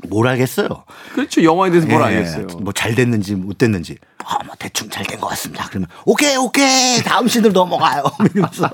뭘 0.09 0.27
알겠어요. 0.27 0.67
그렇죠. 1.13 1.43
영화에 1.43 1.69
대해서 1.71 1.87
뭘 1.87 2.01
예, 2.01 2.05
알겠어요. 2.17 2.47
뭐 2.61 2.71
잘 2.73 2.95
됐는지 2.95 3.35
못 3.35 3.57
됐는지. 3.57 3.97
아, 4.25 4.37
뭐 4.45 4.55
대충 4.57 4.89
잘 4.89 5.05
된 5.05 5.19
것 5.19 5.27
같습니다. 5.27 5.67
그러면 5.69 5.87
오케이 6.05 6.35
오케이 6.35 7.01
다음 7.03 7.27
씬으로 7.27 7.51
넘어가요. 7.53 8.03
이러면서 8.33 8.69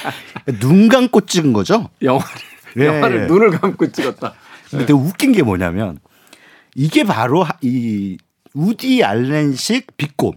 눈 0.60 0.88
감고 0.88 1.22
찍은 1.22 1.52
거죠. 1.52 1.88
영화를 2.02 2.26
예, 2.78 2.86
영화를 2.86 3.22
예. 3.22 3.26
눈을 3.26 3.50
감고 3.50 3.90
찍었다. 3.92 4.34
근데 4.70 4.86
되게 4.86 4.92
웃긴 4.92 5.32
게 5.32 5.42
뭐냐면 5.42 5.98
이게 6.74 7.04
바로 7.04 7.46
이 7.60 8.18
우디 8.54 9.04
알렌식 9.04 9.96
비꼼. 9.96 10.32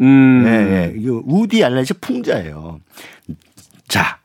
음. 0.00 0.44
예, 0.46 0.50
예. 0.50 0.94
이거 0.96 1.22
우디 1.24 1.64
알렌식 1.64 2.00
풍자예요. 2.00 2.80
자, 3.88 4.18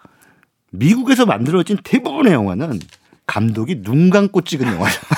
미국에서 0.71 1.25
만들어진 1.25 1.77
대부분의 1.83 2.33
영화는 2.33 2.79
감독이 3.25 3.81
눈 3.81 4.09
감고 4.09 4.41
찍은 4.41 4.67
영화죠. 4.67 4.99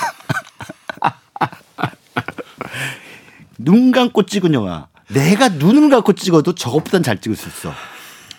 눈 3.58 3.90
감고 3.90 4.24
찍은 4.26 4.54
영화. 4.54 4.88
내가 5.08 5.48
눈을 5.48 5.90
감고 5.90 6.12
찍어도 6.12 6.54
저것보단 6.54 7.02
잘 7.02 7.20
찍을 7.20 7.36
수 7.36 7.48
있어. 7.48 7.72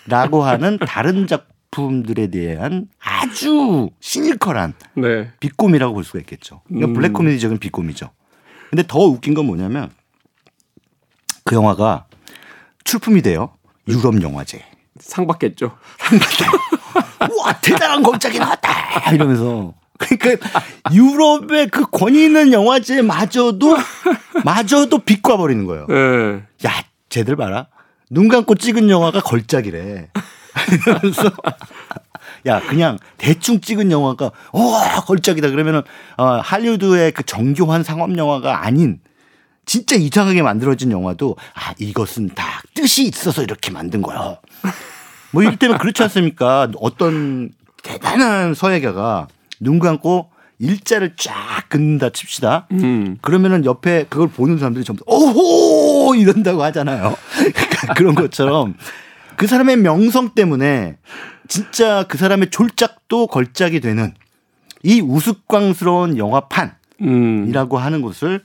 라고 0.05 0.43
하는 0.43 0.77
다른 0.79 1.27
작 1.27 1.47
품들에 1.77 2.27
대한 2.31 2.87
아주 2.99 3.91
시니컬한 3.99 4.73
네. 4.95 5.31
비꼼이라고 5.39 5.93
볼 5.93 6.03
수가 6.03 6.17
있겠죠. 6.19 6.61
음. 6.71 6.93
블랙 6.93 7.13
코미디적인 7.13 7.59
비꼼이죠. 7.59 8.09
근데 8.71 8.83
더 8.87 8.99
웃긴 8.99 9.35
건 9.35 9.45
뭐냐면 9.45 9.91
그 11.43 11.55
영화가 11.55 12.07
출품이 12.83 13.21
돼요. 13.21 13.51
유럽 13.87 14.19
영화제. 14.23 14.65
상 14.99 15.27
받겠죠. 15.27 15.77
우와 17.31 17.53
대단한 17.61 18.01
걸작이 18.01 18.39
나왔다 18.39 19.11
이러면서 19.11 19.75
그러니까 19.99 20.47
유럽의 20.91 21.67
그 21.67 21.85
권위 21.91 22.23
있는 22.25 22.53
영화제마저도 22.53 23.77
마저도 24.43 24.99
비꼬아 24.99 25.37
버리는 25.37 25.63
거예요. 25.65 25.85
예. 25.91 26.67
야 26.67 26.73
쟤들 27.09 27.35
봐라 27.35 27.67
눈 28.09 28.29
감고 28.29 28.55
찍은 28.55 28.89
영화가 28.89 29.21
걸작이래. 29.21 30.09
이러면서 30.71 31.31
야 32.45 32.61
그냥 32.61 32.97
대충 33.17 33.61
찍은 33.61 33.91
영화가 33.91 34.31
와 34.53 35.01
걸작이다 35.05 35.49
그러면은 35.49 35.81
어, 36.17 36.25
할리우드의 36.25 37.11
그 37.11 37.23
정교한 37.23 37.83
상업 37.83 38.17
영화가 38.17 38.65
아닌 38.65 38.99
진짜 39.65 39.95
이상하게 39.95 40.41
만들어진 40.41 40.91
영화도 40.91 41.35
아 41.53 41.73
이것은 41.77 42.29
다 42.33 42.61
뜻이 42.73 43.05
있어서 43.05 43.43
이렇게 43.43 43.69
만든 43.69 44.01
거야. 44.01 44.39
뭐 45.31 45.43
이럴 45.43 45.57
때는 45.57 45.77
그렇지 45.77 46.01
않습니까? 46.03 46.69
어떤 46.79 47.51
대단한 47.83 48.53
서예가가 48.53 49.27
눈 49.59 49.79
감고 49.79 50.31
일자를 50.59 51.15
쫙 51.17 51.33
긋는다 51.69 52.09
칩시다. 52.09 52.67
음. 52.71 53.17
그러면은 53.21 53.65
옆에 53.65 54.05
그걸 54.09 54.29
보는 54.29 54.57
사람들이 54.57 54.83
전부 54.83 55.03
다 55.03 55.11
오호 55.11 56.15
이런다고 56.15 56.63
하잖아요. 56.63 57.15
그러니까 57.53 57.93
그런 57.93 58.15
것처럼 58.15 58.75
그 59.37 59.47
사람의 59.47 59.77
명성 59.77 60.31
때문에 60.35 60.97
진짜 61.47 62.03
그 62.09 62.17
사람의 62.17 62.49
졸작도 62.49 63.27
걸작이 63.27 63.79
되는 63.79 64.13
이 64.83 64.99
우스꽝스러운 64.99 66.17
영화판이라고 66.17 66.75
음. 67.01 67.81
하는 67.81 68.01
것을 68.01 68.43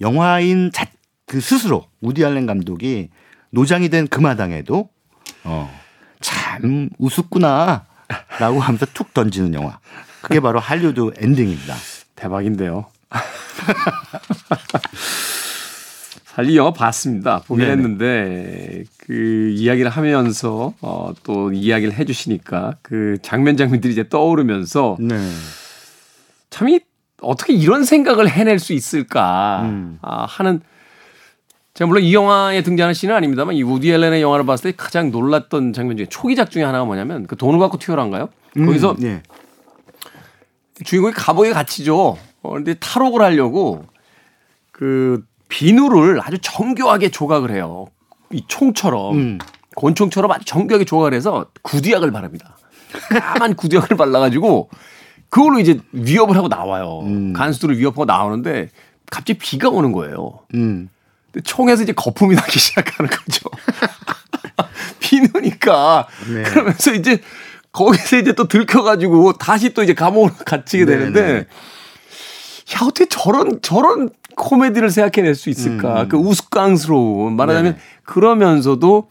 영화인 0.00 0.72
자, 0.72 0.86
그 1.26 1.40
스스로 1.40 1.86
우디 2.00 2.24
알렌 2.24 2.46
감독이 2.46 3.10
노장이 3.50 3.88
된 3.90 4.08
그 4.08 4.20
마당에도 4.20 4.88
어, 5.44 5.70
참 6.20 6.88
우습구나라고 6.98 8.60
하면서 8.60 8.86
툭 8.94 9.14
던지는 9.14 9.54
영화. 9.54 9.78
그게 10.22 10.40
바로 10.40 10.58
할리우드 10.58 11.12
엔딩입니다. 11.18 11.74
대박인데요. 12.16 12.86
이 16.42 16.56
영화 16.56 16.72
봤습니다. 16.72 17.42
보긴 17.46 17.66
네네. 17.66 17.72
했는데 17.72 18.84
그 18.98 19.50
이야기를 19.54 19.90
하면서 19.90 20.72
어, 20.80 21.12
또 21.22 21.52
이야기를 21.52 21.94
해주시니까 21.94 22.76
그 22.82 23.18
장면 23.22 23.56
장면들이 23.56 23.92
이제 23.92 24.08
떠오르면서 24.08 24.96
네. 25.00 25.16
참이 26.50 26.80
어떻게 27.22 27.52
이런 27.52 27.84
생각을 27.84 28.28
해낼 28.28 28.58
수 28.58 28.72
있을까 28.72 29.62
음. 29.64 29.98
아, 30.02 30.24
하는 30.26 30.60
제가 31.74 31.86
물론 31.86 32.02
이 32.02 32.12
영화에 32.12 32.62
등장하는 32.62 32.94
씬은 32.94 33.14
아닙니다만 33.14 33.54
이 33.54 33.62
우디 33.62 33.90
앨런의 33.90 34.22
영화를 34.22 34.44
봤을 34.44 34.72
때 34.72 34.76
가장 34.76 35.10
놀랐던 35.10 35.72
장면 35.72 35.96
중에 35.96 36.06
초기작 36.06 36.50
중에 36.50 36.62
하나가 36.62 36.84
뭐냐면 36.84 37.26
그 37.26 37.36
돈을 37.36 37.58
갖고 37.58 37.78
튀어나온가요? 37.78 38.28
거기서 38.54 38.96
네. 38.98 39.22
주인공이 40.84 41.14
감옥에 41.14 41.52
갇히죠. 41.52 42.16
어, 42.42 42.52
근데 42.52 42.74
탈옥을 42.74 43.22
하려고 43.22 43.84
그 44.72 45.24
비누를 45.50 46.20
아주 46.22 46.38
정교하게 46.40 47.10
조각을 47.10 47.50
해요. 47.50 47.88
이 48.32 48.42
총처럼. 48.48 49.16
음. 49.16 49.38
권총처럼 49.76 50.30
아주 50.30 50.44
정교하게 50.46 50.84
조각을 50.84 51.12
해서 51.12 51.46
구두약을 51.62 52.10
바릅니다. 52.10 52.56
까만 53.08 53.54
구두약을 53.54 53.96
발라가지고 53.96 54.70
그걸로 55.28 55.60
이제 55.60 55.78
위협을 55.92 56.36
하고 56.36 56.48
나와요. 56.48 57.00
음. 57.04 57.32
간수들을 57.32 57.78
위협하고 57.78 58.04
나오는데 58.04 58.70
갑자기 59.10 59.38
비가 59.38 59.68
오는 59.68 59.92
거예요. 59.92 60.40
음. 60.54 60.88
근데 61.32 61.42
총에서 61.44 61.82
이제 61.82 61.92
거품이 61.92 62.34
나기 62.34 62.58
시작하는 62.58 63.10
거죠. 63.10 63.48
비누니까. 65.00 66.08
네. 66.32 66.42
그러면서 66.42 66.92
이제 66.92 67.20
거기서 67.72 68.16
이제 68.18 68.32
또 68.32 68.48
들켜가지고 68.48 69.34
다시 69.34 69.72
또 69.74 69.82
이제 69.82 69.94
감옥으로 69.94 70.34
갇히게 70.44 70.84
네, 70.84 70.92
되는데 70.92 71.22
네. 71.22 71.38
야, 72.74 72.80
어떻게 72.82 73.06
저런, 73.06 73.60
저런 73.62 74.10
코미디를 74.36 74.90
생각해낼 74.90 75.34
수 75.34 75.50
있을까. 75.50 76.02
음. 76.02 76.08
그 76.08 76.16
우스꽝스러운. 76.16 77.36
말하자면 77.36 77.74
네. 77.74 77.78
그러면서도 78.04 79.08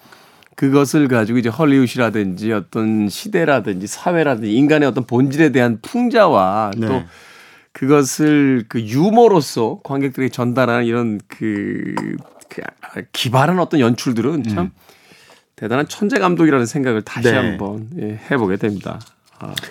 그것을 0.55 1.07
가지고 1.07 1.39
이제 1.39 1.47
헐리우드라든지 1.47 2.51
어떤 2.51 3.07
시대라든지 3.07 3.87
사회라든지 3.87 4.53
인간의 4.53 4.89
어떤 4.89 5.05
본질에 5.05 5.51
대한 5.51 5.79
풍자와 5.81 6.71
네. 6.77 6.87
또 6.87 7.03
그것을 7.71 8.65
그 8.67 8.81
유머로서 8.81 9.79
관객들에게 9.83 10.29
전달하는 10.29 10.85
이런 10.85 11.21
그, 11.27 11.95
그 12.49 12.61
기발한 13.13 13.59
어떤 13.59 13.79
연출들은 13.79 14.43
참 14.43 14.71
대단한 15.55 15.87
천재 15.87 16.19
감독이라는 16.19 16.65
생각을 16.65 17.03
다시 17.03 17.31
네. 17.31 17.37
한번 17.37 17.87
예, 17.99 18.19
해보게 18.31 18.57
됩니다. 18.57 18.99
아, 19.39 19.53
자, 19.55 19.67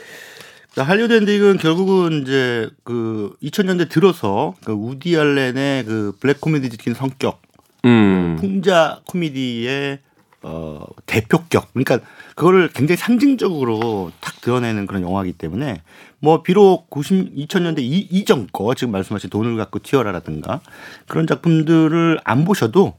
할리우드 0.82 1.12
엔딩은 1.12 1.58
결국은 1.58 2.22
이제 2.22 2.68
그 2.84 3.34
2000년대 3.42 3.88
들어서 3.88 4.54
그 4.64 4.72
우디 4.72 5.16
알렌의 5.16 5.84
그 5.84 6.12
블랙 6.20 6.40
코미디적인 6.40 6.94
성격, 6.94 7.42
음. 7.84 8.36
풍자 8.40 9.00
코미디의 9.06 10.00
어 10.42 10.84
대표격. 11.06 11.72
그러니까 11.72 11.98
그거를 12.36 12.68
굉장히 12.68 12.96
상징적으로 12.96 14.12
탁 14.20 14.40
드러내는 14.40 14.86
그런 14.86 15.02
영화이기 15.02 15.32
때문에 15.32 15.82
뭐 16.20 16.42
비록 16.42 16.90
90 16.90 17.34
2000년대 17.34 17.80
이, 17.80 18.06
이전 18.10 18.46
거 18.52 18.74
지금 18.74 18.92
말씀하신 18.92 19.30
돈을 19.30 19.56
갖고 19.56 19.80
튀어라라든가 19.80 20.60
그런 21.08 21.26
작품들을 21.26 22.20
안 22.22 22.44
보셔도 22.44 22.98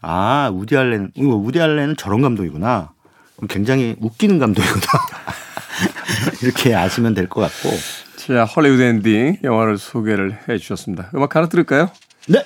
아 0.00 0.50
우디 0.54 0.76
알렌 0.76 1.10
어, 1.18 1.22
우디 1.22 1.60
알렌은 1.60 1.96
저런 1.96 2.22
감독이구나. 2.22 2.92
굉장히 3.48 3.96
웃기는 4.00 4.38
감독이구나. 4.38 4.86
이렇게 6.42 6.74
아시면 6.74 7.14
될 7.14 7.28
것 7.28 7.40
같고. 7.40 7.70
자, 8.16 8.44
헐리우드 8.44 8.82
엔딩 8.82 9.36
영화를 9.44 9.78
소개를 9.78 10.38
해 10.48 10.58
주셨습니다. 10.58 11.10
음악 11.14 11.36
하나 11.36 11.48
들을까요? 11.48 11.90
네. 12.28 12.44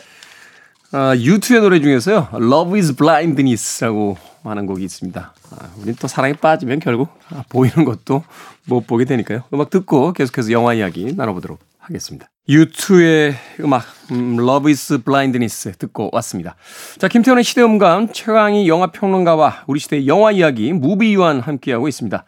아, 0.92 1.14
U2의 1.16 1.60
노래 1.60 1.80
중에서요. 1.80 2.28
Love 2.34 2.78
is 2.78 2.96
Blindness라고 2.96 4.18
하는 4.42 4.66
곡이 4.66 4.82
있습니다. 4.84 5.34
아, 5.52 5.68
우린 5.80 5.94
또 5.98 6.08
사랑에 6.08 6.32
빠지면 6.34 6.80
결국 6.80 7.08
아, 7.30 7.44
보이는 7.48 7.84
것도 7.84 8.24
못 8.66 8.86
보게 8.86 9.04
되니까요. 9.04 9.44
음악 9.54 9.70
듣고 9.70 10.12
계속해서 10.12 10.50
영화 10.52 10.74
이야기 10.74 11.12
나눠보도록 11.14 11.60
하겠습니다. 11.78 12.28
U2의 12.48 13.34
음악 13.60 13.84
음, 14.10 14.34
Love 14.40 14.70
is 14.70 14.98
Blindness 15.04 15.72
듣고 15.78 16.10
왔습니다. 16.12 16.56
자, 16.98 17.06
김태훈의 17.08 17.44
시대음감 17.44 18.12
최광희 18.12 18.68
영화평론가와 18.68 19.64
우리 19.68 19.78
시대의 19.80 20.08
영화 20.08 20.32
이야기 20.32 20.72
무비유환 20.72 21.40
함께하고 21.40 21.86
있습니다. 21.88 22.24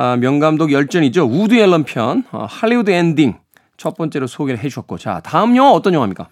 아, 0.00 0.16
명감독 0.16 0.70
열전이죠. 0.70 1.24
우디 1.24 1.56
앨런 1.56 1.82
편 1.82 2.22
아, 2.30 2.46
할리우드 2.48 2.88
엔딩 2.88 3.34
첫 3.76 3.96
번째로 3.96 4.28
소개를 4.28 4.62
해 4.62 4.68
주셨고 4.68 4.96
자, 4.96 5.20
다음 5.24 5.56
영화 5.56 5.72
어떤 5.72 5.92
영화입니까? 5.92 6.28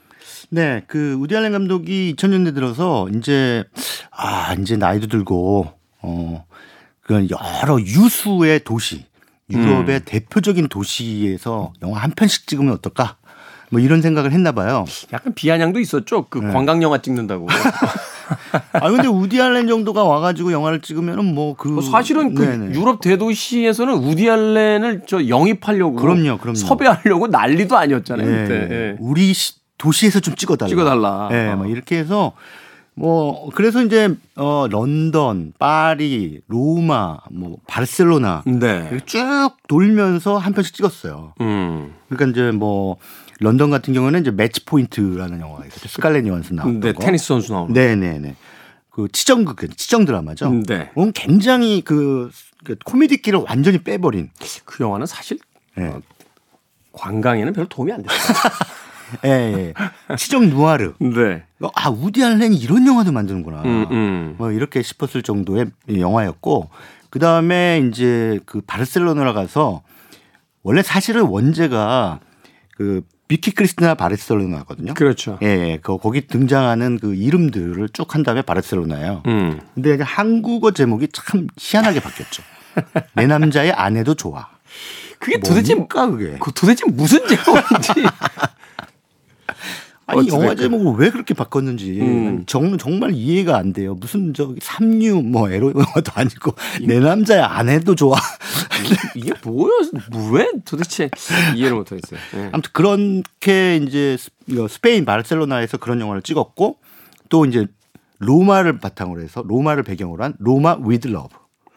네, 0.50 0.84
그 0.86 1.14
우디 1.14 1.36
알렌 1.36 1.50
감독이 1.50 2.14
2000년대 2.16 2.54
들어서 2.54 3.08
이제 3.08 3.64
아 4.12 4.54
이제 4.54 4.76
나이도 4.76 5.08
들고 5.08 5.72
어그 6.00 7.26
여러 7.28 7.80
유수의 7.80 8.62
도시 8.62 9.04
유럽의 9.50 10.04
대표적인 10.04 10.68
도시에서 10.68 11.72
영화 11.82 11.98
한 11.98 12.12
편씩 12.12 12.46
찍으면 12.46 12.74
어떨까? 12.74 13.16
뭐 13.70 13.80
이런 13.80 14.00
생각을 14.02 14.32
했나 14.32 14.52
봐요. 14.52 14.84
약간 15.12 15.34
비아냥도 15.34 15.80
있었죠. 15.80 16.26
그 16.28 16.38
네. 16.38 16.52
관광 16.52 16.82
영화 16.82 16.98
찍는다고. 16.98 17.48
아 18.72 18.90
근데 18.90 19.06
우디 19.08 19.40
알렌 19.40 19.66
정도가 19.68 20.02
와가지고 20.04 20.52
영화를 20.52 20.80
찍으면은 20.80 21.34
뭐그 21.34 21.68
뭐 21.68 21.82
사실은 21.82 22.34
그 22.34 22.42
네네. 22.42 22.74
유럽 22.74 23.00
대도시에서는 23.00 23.94
우디 23.94 24.28
알렌을 24.30 25.02
저 25.06 25.28
영입하려고 25.28 25.96
그럼요, 25.96 26.38
그럼요. 26.38 26.54
섭외하려고 26.56 27.26
난리도 27.28 27.76
아니었잖아요. 27.76 28.28
예, 28.28 28.42
그때. 28.48 28.74
예. 28.74 28.96
우리 29.00 29.32
시- 29.32 29.54
도시에서 29.78 30.20
좀 30.20 30.34
찍어달라. 30.34 30.68
찍어달라. 30.68 31.28
예, 31.32 31.48
어. 31.48 31.56
막 31.56 31.68
이렇게 31.70 31.98
해서 31.98 32.32
뭐 32.94 33.50
그래서 33.54 33.82
이제 33.82 34.14
어 34.36 34.66
런던, 34.70 35.52
파리, 35.58 36.40
로마, 36.48 37.18
뭐 37.30 37.58
바르셀로나 37.66 38.42
네. 38.46 38.98
쭉 39.04 39.50
돌면서 39.68 40.38
한 40.38 40.52
편씩 40.54 40.74
찍었어요. 40.74 41.34
음. 41.42 41.92
그러니까 42.08 42.30
이제 42.32 42.50
뭐 42.56 42.96
런던 43.40 43.70
같은 43.70 43.92
경우는 43.94 44.20
이제 44.22 44.30
매치 44.30 44.64
포인트라는 44.64 45.40
영화가 45.40 45.66
있었죠. 45.66 45.88
스칼렛 45.88 46.26
요한슨 46.26 46.56
나왔던 46.56 46.80
네, 46.80 46.92
거. 46.92 47.02
테니스 47.02 47.26
선수 47.26 47.52
나오는. 47.52 47.72
네 47.74 47.94
네 47.96 48.18
네. 48.18 48.34
그 48.90 49.08
치정극, 49.12 49.58
치정 49.76 50.06
드라마죠. 50.06 50.46
음, 50.48 50.62
네. 50.62 50.90
음, 50.96 51.12
굉장히 51.14 51.82
그, 51.82 52.30
그 52.64 52.76
코미디끼를 52.84 53.40
완전히 53.46 53.78
빼버린. 53.78 54.30
그 54.64 54.82
영화는 54.82 55.04
사실 55.04 55.38
예. 55.78 55.82
어, 55.84 56.00
관광에는 56.92 57.52
별로 57.52 57.68
도움이 57.68 57.92
안 57.92 58.02
됐어요. 58.02 58.36
예, 59.26 59.30
예. 59.30 59.74
치정 60.16 60.48
누아르. 60.48 60.94
네. 60.98 61.44
아 61.74 61.90
우디 61.90 62.24
알렌이 62.24 62.56
이런 62.56 62.86
영화도 62.86 63.12
만드는구나. 63.12 63.62
음, 63.62 63.86
음. 63.90 64.34
뭐 64.38 64.50
이렇게 64.50 64.80
싶었을 64.82 65.22
정도의 65.22 65.66
영화였고 65.94 66.70
그 67.10 67.18
다음에 67.18 67.86
이제 67.86 68.40
그 68.46 68.62
바르셀로나 68.62 69.32
가서 69.34 69.82
원래 70.62 70.82
사실은 70.82 71.22
원제가 71.22 72.20
그 72.76 73.02
비키 73.28 73.50
크리스티나 73.50 73.94
바르셀로나거든요. 73.94 74.94
그렇죠. 74.94 75.38
예, 75.42 75.46
예, 75.46 75.78
그 75.82 75.98
거기 75.98 76.26
등장하는 76.26 76.98
그 77.00 77.14
이름들을 77.14 77.88
쭉 77.92 78.14
한 78.14 78.22
다음에 78.22 78.42
바르셀로나예요. 78.42 79.22
음. 79.26 79.60
근데 79.74 80.00
한국어 80.02 80.70
제목이 80.70 81.08
참 81.12 81.48
희한하게 81.58 82.00
바뀌었죠. 82.00 82.42
내 83.14 83.26
남자의 83.26 83.72
아내도 83.72 84.14
좋아. 84.14 84.48
그게 85.18 85.40
도대체 85.40 85.74
뭡니까 85.74 86.08
그게? 86.10 86.36
그 86.38 86.52
도대체 86.52 86.84
무슨 86.86 87.26
제목인지. 87.26 87.92
아니 90.18 90.28
어찌됐든. 90.28 90.42
영화 90.44 90.54
제목을 90.54 90.94
왜 91.04 91.10
그렇게 91.10 91.34
바꿨는지 91.34 92.00
음. 92.00 92.44
정, 92.46 92.76
정말 92.78 93.12
이해가 93.12 93.56
안 93.56 93.72
돼요. 93.72 93.94
무슨 93.94 94.34
저기 94.34 94.58
삼류 94.62 95.22
뭐 95.22 95.50
에로 95.50 95.68
영화도 95.74 96.12
아니고 96.14 96.54
내 96.86 96.98
남자의 97.00 97.42
아내도 97.42 97.94
좋아. 97.94 98.16
이게 99.14 99.32
뭐야? 99.44 99.70
왜 100.32 100.46
도대체 100.64 101.10
이해를 101.54 101.76
못 101.76 101.90
하겠어요. 101.92 102.18
예. 102.36 102.50
아무튼 102.52 102.70
그렇게 102.72 103.76
이제 103.76 104.16
스- 104.18 104.30
이거 104.46 104.68
스페인 104.68 105.04
바르셀로나에서 105.04 105.78
그런 105.78 106.00
영화를 106.00 106.22
찍었고 106.22 106.76
또 107.28 107.44
이제 107.44 107.66
로마를 108.18 108.78
바탕으로 108.78 109.20
해서 109.22 109.42
로마를 109.46 109.82
배경으로 109.82 110.24
한 110.24 110.34
로마 110.38 110.76
위드 110.82 111.08
러브. 111.08 111.28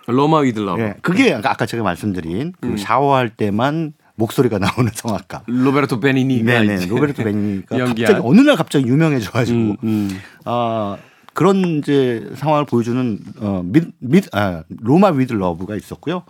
로마 0.08 0.40
위드 0.40 0.60
러브. 0.60 0.82
예. 0.82 0.96
그게 1.02 1.34
아까 1.34 1.66
제가 1.66 1.84
말씀드린 1.84 2.54
그 2.62 2.78
샤워할 2.78 3.30
때만 3.30 3.94
목소리가 4.20 4.60
나오는 4.60 4.92
성악가. 4.94 5.44
로베르토 5.48 6.00
베니니가 6.00 6.44
네네. 6.62 6.76
이제 6.76 6.86
로베르토 6.88 7.24
베니니가. 7.24 7.78
갑자기 7.78 8.14
어느 8.22 8.42
날 8.42 8.56
갑자기 8.56 8.86
유명해져가지고 8.86 9.58
음, 9.58 9.78
음. 9.84 10.20
아 10.46 10.98
그런 11.34 11.80
이제 11.80 12.30
상황을 12.36 12.66
보여주는 12.66 13.20
어, 13.40 13.62
미, 13.64 13.82
미, 14.00 14.22
아, 14.34 14.64
로마 14.82 15.10
위드 15.12 15.34
러브가 15.34 15.76
있었고요. 15.78 16.24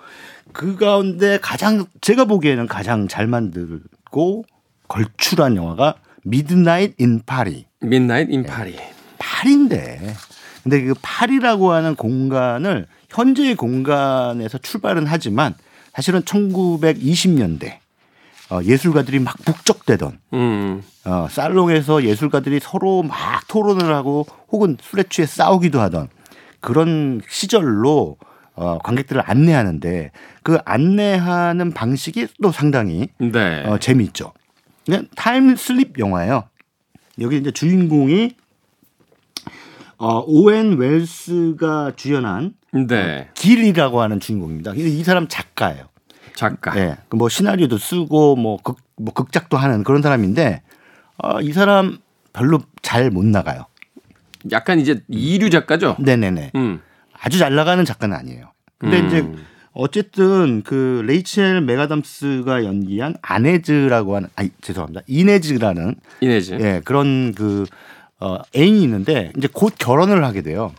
그 0.54 0.78
가운데 0.78 1.40
가장 1.42 1.86
제가 2.02 2.26
보기에는 2.26 2.68
가장 2.68 3.08
잘 3.08 3.26
만들고 3.28 4.46
걸출한 4.88 5.56
영화가 5.56 5.96
미드나잇 6.24 6.94
인 7.00 7.22
파리. 7.26 7.66
Midnight 7.84 8.32
in 8.32 8.46
Paris. 8.46 8.80
파리인데 9.18 10.14
근데 10.64 10.84
그 10.84 10.94
파리라고 11.02 11.72
하는 11.72 11.96
공간을 11.96 12.86
현재의 13.10 13.56
공간에서 13.56 14.58
출발은 14.60 15.08
하지만 15.08 15.56
사실은 16.00 16.22
1920년대 16.22 17.80
어, 18.50 18.62
예술가들이 18.64 19.20
막 19.20 19.36
북적대던 19.44 20.20
음. 20.34 20.82
어, 21.04 21.28
살롱에서 21.30 22.06
예술가들이 22.06 22.62
서로 22.62 23.04
막 23.04 23.46
토론을 23.50 23.94
하고 23.94 24.26
혹은 24.50 24.78
술에 24.80 25.04
취해 25.10 25.26
싸우기도 25.26 25.82
하던 25.82 26.08
그런 26.62 27.20
시절로 27.28 28.16
어, 28.56 28.78
관객들을 28.78 29.22
안내하는데 29.26 30.12
그 30.42 30.58
안내하는 30.64 31.74
방식이 31.74 32.28
또 32.42 32.54
상당히 32.54 33.10
네. 33.18 33.66
어, 33.66 33.78
재미있죠. 33.78 34.32
그냥 34.86 35.06
타임 35.18 35.54
슬립 35.58 36.00
영화예요. 36.00 36.46
여기 37.20 37.36
이제 37.36 37.52
주인공이 37.52 38.36
어, 39.98 40.24
오웬 40.26 40.78
윌슨이 40.78 41.92
주연한 41.98 42.54
네. 42.72 43.30
길이라고 43.34 44.02
하는 44.02 44.20
주인공입니다. 44.20 44.74
이 44.76 45.04
사람 45.04 45.28
작가예요. 45.28 45.89
작가. 46.40 46.78
예. 46.80 46.96
그뭐 47.10 47.28
시나리오도 47.28 47.78
쓰고 47.78 48.36
뭐 48.38 48.58
극, 48.64 48.78
뭐 48.96 49.14
극작도 49.14 49.58
하는 49.58 49.84
그런 49.84 50.02
사람인데 50.02 50.62
어, 51.18 51.42
이 51.42 51.52
사람 51.52 51.98
별로 52.32 52.62
잘 52.82 53.12
못 53.12 53.26
나가요. 53.26 53.66
약간 54.52 54.80
이제 54.80 55.02
이류 55.10 55.50
작가죠. 55.50 55.98
네네네. 56.00 56.52
음. 56.56 56.82
아주 57.22 57.38
잘 57.38 57.54
나가는 57.56 57.84
작가는 57.84 58.16
아니에요. 58.16 58.52
근데 58.78 59.02
음. 59.02 59.08
이제 59.08 59.30
어쨌든 59.74 60.62
그 60.64 61.04
레이첼 61.06 61.62
맥아담스가 61.62 62.64
연기한 62.64 63.16
아네즈라고 63.22 64.16
하는 64.16 64.30
아니 64.36 64.50
죄송합니다. 64.62 65.02
이네즈라는 65.08 65.96
이네지. 66.22 66.54
예, 66.62 66.82
그런 66.86 67.34
그 67.34 67.66
어, 68.22 68.38
애인이 68.56 68.82
있는데 68.84 69.34
이제 69.38 69.50
곧 69.52 69.74
결혼을 69.78 70.24
하게 70.24 70.42
돼요. 70.42 70.74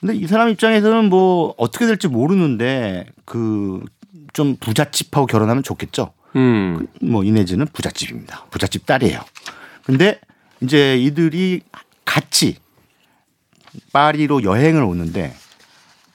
근데 0.00 0.14
이 0.14 0.28
사람 0.28 0.48
입장에서는 0.48 1.06
뭐 1.08 1.54
어떻게 1.56 1.86
될지 1.86 2.06
모르는데 2.06 3.06
그 3.24 3.82
좀 4.32 4.56
부잣집하고 4.56 5.26
결혼하면 5.26 5.62
좋겠죠. 5.62 6.12
음. 6.36 6.86
뭐 7.00 7.24
이네즈는 7.24 7.66
부잣집입니다. 7.72 8.46
부잣집 8.50 8.86
딸이에요. 8.86 9.20
근데 9.84 10.20
이제 10.60 10.96
이들이 10.96 11.62
같이 12.04 12.56
파리로 13.92 14.42
여행을 14.42 14.82
오는데 14.82 15.34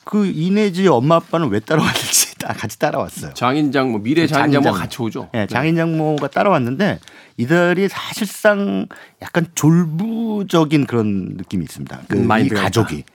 그 0.03 0.25
이네즈의 0.25 0.87
엄마 0.87 1.15
아빠는 1.15 1.49
왜 1.49 1.59
따라왔는지 1.59 2.35
다 2.43 2.53
같이 2.53 2.77
따라왔어요. 2.77 3.33
장인장 3.33 3.91
뭐 3.91 4.01
미래 4.01 4.27
장인장 4.27 4.63
뭐 4.63 4.71
같이 4.73 5.01
오죠. 5.01 5.29
예, 5.33 5.47
장인장모가 5.47 6.27
따라왔는데 6.27 6.99
이들이 7.37 7.87
사실상 7.87 8.87
약간 9.21 9.47
졸부적인 9.55 10.85
그런 10.85 11.35
느낌이 11.37 11.63
있습니다. 11.63 12.01
그 12.09 12.17
음, 12.17 12.29
이 12.41 12.49
가족이 12.49 13.05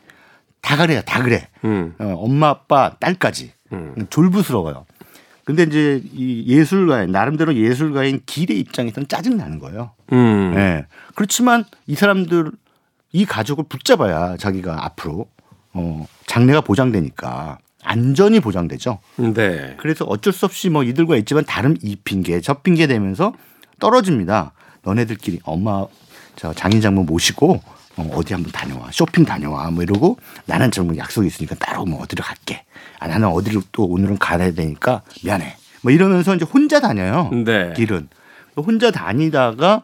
다 0.61 0.77
그래요, 0.77 1.03
다 1.05 1.23
그래. 1.23 1.49
음. 1.65 1.95
어, 1.99 2.15
엄마, 2.19 2.49
아빠, 2.49 2.97
딸까지 2.99 3.53
음. 3.73 3.95
졸부스러워요. 4.11 4.87
근데 5.45 5.63
이제 5.63 6.03
이 6.13 6.45
예술가인 6.47 7.11
나름대로 7.11 7.55
예술가인 7.55 8.21
길의 8.27 8.61
입장에서는 8.61 9.09
짜증 9.09 9.39
나는 9.39 9.59
거예요. 9.59 9.93
음. 10.13 10.53
예. 10.57 10.87
그렇지만 11.15 11.65
이 11.87 11.95
사람들 11.95 12.53
이 13.13 13.25
가족을 13.25 13.65
붙잡아야 13.69 14.37
자기가 14.37 14.85
앞으로 14.85 15.27
어, 15.73 16.07
장래가 16.27 16.61
보장되니까 16.61 17.59
안전이 17.83 18.41
보장되죠. 18.41 18.99
네. 19.17 19.75
그래서 19.79 20.05
어쩔 20.05 20.33
수 20.33 20.45
없이 20.45 20.69
뭐 20.69 20.83
이들과 20.83 21.17
있지만 21.17 21.45
다른 21.47 21.77
이 21.83 21.97
핑계 21.97 22.41
저 22.41 22.55
핑계 22.55 22.87
되면서 22.87 23.33
떨어집니다. 23.81 24.53
너네들끼리 24.83 25.41
엄마 25.45 25.87
저 26.37 26.53
장인 26.53 26.81
장모 26.81 27.05
모시고 27.05 27.63
어, 27.99 28.09
어디 28.15 28.33
한번 28.33 28.53
다녀와 28.53 28.91
쇼핑 28.93 29.25
다녀와 29.25 29.73
뭐 29.73 29.83
이러고 29.83 30.19
나는 30.47 30.71
좀 30.71 30.97
약속이 30.97 31.27
있으니까 31.27 31.57
따로 31.57 31.85
뭐 31.85 32.01
어디로 32.03 32.23
갈게. 32.23 32.65
아 33.01 33.09
나는 33.09 33.29
어디로 33.29 33.63
또 33.73 33.85
오늘은 33.85 34.19
가야 34.19 34.53
되니까 34.53 35.03
미안해. 35.25 35.57
뭐 35.83 35.93
이러면서 35.93 36.35
이제 36.37 36.45
혼자 36.45 36.81
다녀요. 36.81 37.29
네. 37.45 37.73
길은 37.75 38.09
혼자 38.57 38.93
다니다가 38.93 39.83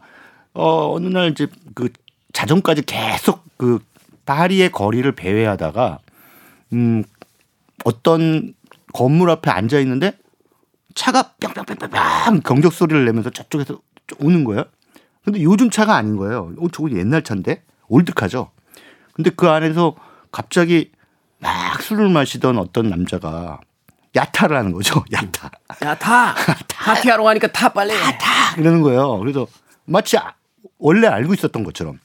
어 0.54 0.94
어느 0.94 1.08
날 1.08 1.30
이제 1.32 1.48
그 1.74 1.88
자정까지 2.32 2.82
계속 2.82 3.44
그 3.56 3.80
파리의 4.26 4.70
거리를 4.70 5.10
배회하다가 5.12 5.98
음 6.72 7.02
어떤 7.84 8.54
건물 8.92 9.30
앞에 9.30 9.50
앉아 9.50 9.80
있는데 9.80 10.16
차가 10.94 11.32
뿅뿅뿅뿅 11.40 12.40
경적 12.44 12.72
소리를 12.72 13.04
내면서 13.04 13.30
저쪽에서 13.30 13.80
오는 14.20 14.44
거예요. 14.44 14.64
근데 15.24 15.42
요즘 15.42 15.70
차가 15.70 15.96
아닌 15.96 16.16
거예요. 16.16 16.52
어, 16.58 16.68
저거 16.70 16.90
옛날 16.92 17.22
차인데 17.22 17.62
올드카죠. 17.94 18.50
근데 19.12 19.30
그 19.30 19.48
안에서 19.48 19.94
갑자기 20.32 20.90
막 21.38 21.80
술을 21.80 22.08
마시던 22.08 22.58
어떤 22.58 22.88
남자가 22.90 23.60
야타를 24.16 24.56
하는 24.56 24.72
거죠. 24.72 25.04
야타. 25.12 25.50
야, 25.84 25.94
타! 25.96 26.34
파티하러 26.68 27.22
가니까 27.24 27.48
타, 27.48 27.72
빨리! 27.72 27.92
타 27.92 28.56
이러는 28.60 28.82
거예요. 28.82 29.18
그래서 29.18 29.46
마치 29.84 30.16
아- 30.18 30.34
원래 30.78 31.06
알고 31.06 31.34
있었던 31.34 31.62
것처럼 31.64 31.98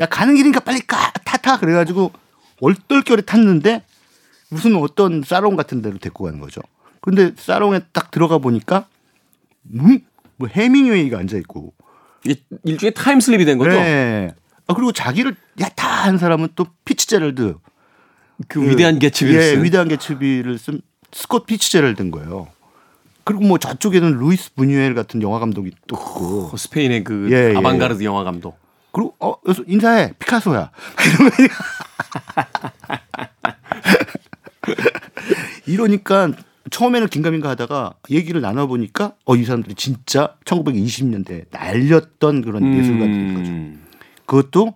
야 0.00 0.06
가는 0.06 0.34
길이니까 0.34 0.60
빨리 0.60 0.80
가 0.80 1.12
타타 1.24 1.58
그래가지고 1.58 2.12
얼떨결에 2.60 3.22
탔는데 3.22 3.84
무슨 4.50 4.76
어떤 4.76 5.22
살롱 5.22 5.56
같은 5.56 5.82
데로 5.82 5.98
데리고 5.98 6.24
가는 6.24 6.40
거죠. 6.40 6.60
근데 7.00 7.32
살롱에 7.36 7.80
딱 7.92 8.10
들어가 8.10 8.38
보니까 8.38 8.86
음? 9.74 10.00
뭐 10.36 10.48
헤밍웨이가 10.48 11.18
앉아 11.18 11.36
있고 11.38 11.74
이게 12.24 12.42
일종의 12.64 12.94
타임슬립이 12.94 13.44
된 13.44 13.58
거죠? 13.58 13.70
네. 13.70 14.32
아 14.72 14.74
그리고 14.74 14.90
자기를 14.90 15.36
야타 15.60 15.86
한 15.86 16.16
사람은 16.16 16.48
또 16.56 16.64
피츠제럴드 16.86 17.56
그 18.48 18.70
위대한 18.70 18.98
개츠비를 18.98 19.40
예, 19.40 19.50
쓴. 19.50 19.62
위대한 19.62 19.86
개츠비를 19.88 20.58
쓴 20.58 20.80
스콧 21.12 21.44
피츠제럴드인 21.46 22.10
거예요. 22.10 22.48
그리고 23.24 23.42
뭐 23.42 23.58
저쪽에는 23.58 24.18
루이스 24.18 24.54
부뉴엘 24.54 24.94
같은 24.94 25.20
영화 25.22 25.38
감독이 25.38 25.70
또 25.86 25.96
있고 25.96 26.50
그 26.50 26.56
스페인의 26.56 27.04
그 27.04 27.28
예, 27.30 27.50
예. 27.50 27.56
아방가르드 27.56 28.02
영화 28.02 28.24
감독. 28.24 28.58
그리고 28.92 29.14
어 29.20 29.34
인사해 29.66 30.14
피카소야 30.18 30.70
이러니까 35.66 36.32
처음에는 36.70 37.08
긴가민가 37.08 37.50
하다가 37.50 37.92
얘기를 38.10 38.40
나눠보니까 38.40 39.12
어, 39.26 39.36
이 39.36 39.44
사람들이 39.44 39.74
진짜 39.74 40.34
1920년대 40.46 41.44
날렸던 41.50 42.40
그런 42.42 42.62
음. 42.64 42.78
예술가들인 42.78 43.34
거죠. 43.34 43.52
그것도 44.36 44.74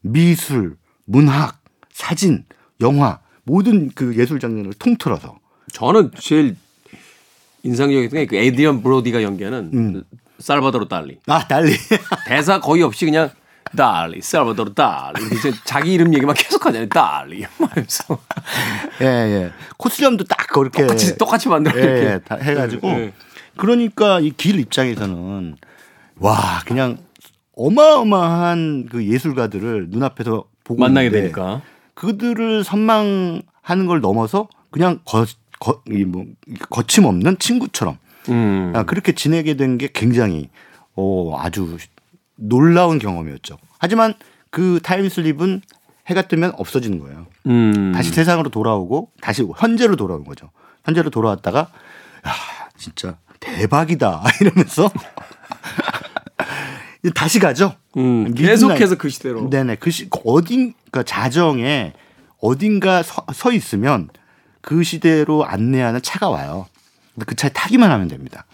미술, 0.00 0.76
문학, 1.04 1.60
사진, 1.92 2.44
영화 2.80 3.20
모든 3.44 3.90
그 3.94 4.16
예술 4.16 4.40
장르를 4.40 4.72
통틀어서 4.74 5.38
저는 5.72 6.10
제일 6.18 6.56
인상적이었던 7.62 8.18
게그 8.20 8.34
에드리언 8.34 8.82
브로디가 8.82 9.22
연기하는 9.22 9.70
음. 9.72 10.04
살바도르 10.40 10.88
달리. 10.88 11.18
아 11.26 11.46
달리 11.46 11.72
대사 12.26 12.58
거의 12.60 12.82
없이 12.82 13.04
그냥 13.04 13.30
달리, 13.76 14.20
살바도르 14.20 14.74
달리. 14.74 15.22
이렇게 15.30 15.52
자기 15.64 15.92
이름 15.92 16.12
얘기만 16.14 16.34
계속 16.34 16.66
하잖아요. 16.66 16.88
달리. 16.88 17.46
말하면서. 17.58 18.18
예, 19.02 19.06
예. 19.06 19.52
코스염도 19.76 20.24
딱 20.24 20.48
그렇게 20.48 20.82
똑같이, 20.82 21.18
똑같이 21.18 21.48
만들어. 21.48 21.78
예, 21.78 21.82
이렇게. 21.84 22.04
예, 22.14 22.18
다 22.24 22.34
해가지고 22.36 22.88
예, 22.88 22.94
예. 22.98 23.12
그러니까 23.56 24.18
이 24.20 24.30
길 24.36 24.58
입장에서는 24.58 25.56
와 26.16 26.62
그냥 26.66 26.98
어마어마한 27.58 28.86
그 28.90 29.04
예술가들을 29.06 29.88
눈앞에서 29.90 30.44
보고 30.64 30.80
만나게 30.80 31.06
있는데 31.06 31.22
되니까. 31.32 31.62
그들을 31.94 32.62
선망하는 32.64 33.86
걸 33.86 34.00
넘어서 34.00 34.48
그냥 34.70 35.00
거, 35.04 35.26
거, 35.58 35.82
이 35.90 36.04
뭐, 36.04 36.24
거침없는 36.70 37.38
친구처럼 37.38 37.98
음. 38.28 38.72
아, 38.76 38.84
그렇게 38.84 39.12
지내게 39.12 39.54
된 39.54 39.76
게 39.78 39.88
굉장히 39.92 40.48
어, 40.94 41.36
아주 41.40 41.76
놀라운 42.36 42.98
경험이었죠. 42.98 43.58
하지만 43.78 44.14
그 44.50 44.78
타임슬립은 44.82 45.62
해가 46.06 46.22
뜨면 46.28 46.52
없어지는 46.56 47.00
거예요. 47.00 47.26
음. 47.46 47.92
다시 47.94 48.10
세상으로 48.10 48.50
돌아오고 48.50 49.10
다시 49.20 49.42
현재로 49.56 49.96
돌아오는 49.96 50.24
거죠. 50.24 50.50
현재로 50.84 51.10
돌아왔다가 51.10 51.58
야 51.60 52.32
진짜 52.76 53.16
대박이다 53.40 54.22
이러면서 54.40 54.90
다시 57.14 57.38
가죠. 57.38 57.74
음. 57.96 58.34
계속해서 58.34 58.96
그 58.96 59.08
시대로. 59.08 59.48
네네 59.48 59.76
그 59.76 59.90
시, 59.90 60.08
어딘가 60.24 61.02
자정에 61.02 61.92
어딘가 62.40 63.02
서, 63.02 63.24
서 63.32 63.52
있으면 63.52 64.08
그 64.60 64.82
시대로 64.82 65.44
안내하는 65.44 66.02
차가 66.02 66.28
와요. 66.28 66.66
근데 67.14 67.24
그 67.26 67.34
차에 67.34 67.50
타기만 67.52 67.90
하면 67.90 68.08
됩니다. 68.08 68.44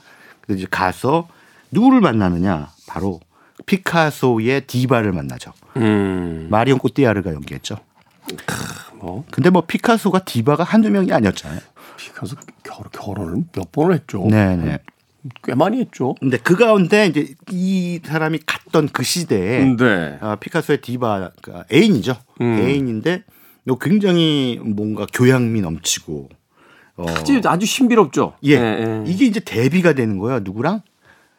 그래서 0.41 0.59
이제 0.59 0.69
가서 0.71 1.29
누구를 1.71 2.01
만나느냐 2.01 2.71
바로 2.87 3.21
피카소의 3.67 4.67
디바를 4.67 5.13
만나죠. 5.13 5.53
음. 5.77 6.49
마리온 6.51 6.79
꼬띠아르가 6.79 7.33
연기했죠. 7.33 7.79
뭐 8.95 9.25
근데 9.31 9.51
뭐 9.51 9.63
피카소가 9.63 10.21
디바가 10.21 10.65
한두 10.65 10.91
명이 10.91 11.13
아니었잖아요. 11.13 11.61
피카소 11.97 12.37
결, 12.63 12.85
결혼을 12.93 13.45
몇 13.53 13.73
번을 13.73 13.95
했죠. 13.95 14.27
네네. 14.29 14.79
꽤 15.43 15.55
많이 15.55 15.81
했죠. 15.81 16.15
근데 16.21 16.37
그 16.37 16.57
가운데 16.57 17.07
이제 17.07 17.35
이 17.51 18.01
사람이 18.05 18.41
갔던 18.47 18.89
그 18.93 19.03
시대에 19.03 19.59
근데 19.61 20.19
아, 20.21 20.37
피카소의 20.37 20.81
디바가 20.81 21.31
애인이죠. 21.73 22.15
음. 22.41 22.59
애인인데 22.61 23.25
요 23.69 23.77
굉장히 23.79 24.61
뭔가 24.63 25.07
교양미 25.13 25.61
넘치고 25.63 26.29
어, 26.97 27.05
아주 27.09 27.41
아주 27.45 27.65
신비롭죠. 27.67 28.35
예. 28.47 29.03
이게 29.07 29.25
이제 29.25 29.41
데뷔가 29.41 29.95
되는 29.95 30.19
거야. 30.19 30.41
누구랑? 30.41 30.83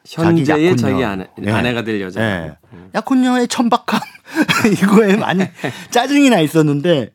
현재의. 0.07 0.75
자기 0.77 1.03
아내, 1.03 1.27
예. 1.43 1.51
아내가 1.51 1.83
될 1.83 1.99
여자. 2.01 2.21
예. 2.21 2.57
약혼녀의 2.93 3.47
천박함 3.47 3.99
이거에 4.83 5.15
많이 5.17 5.43
짜증이 5.91 6.29
나 6.29 6.39
있었는데 6.39 7.11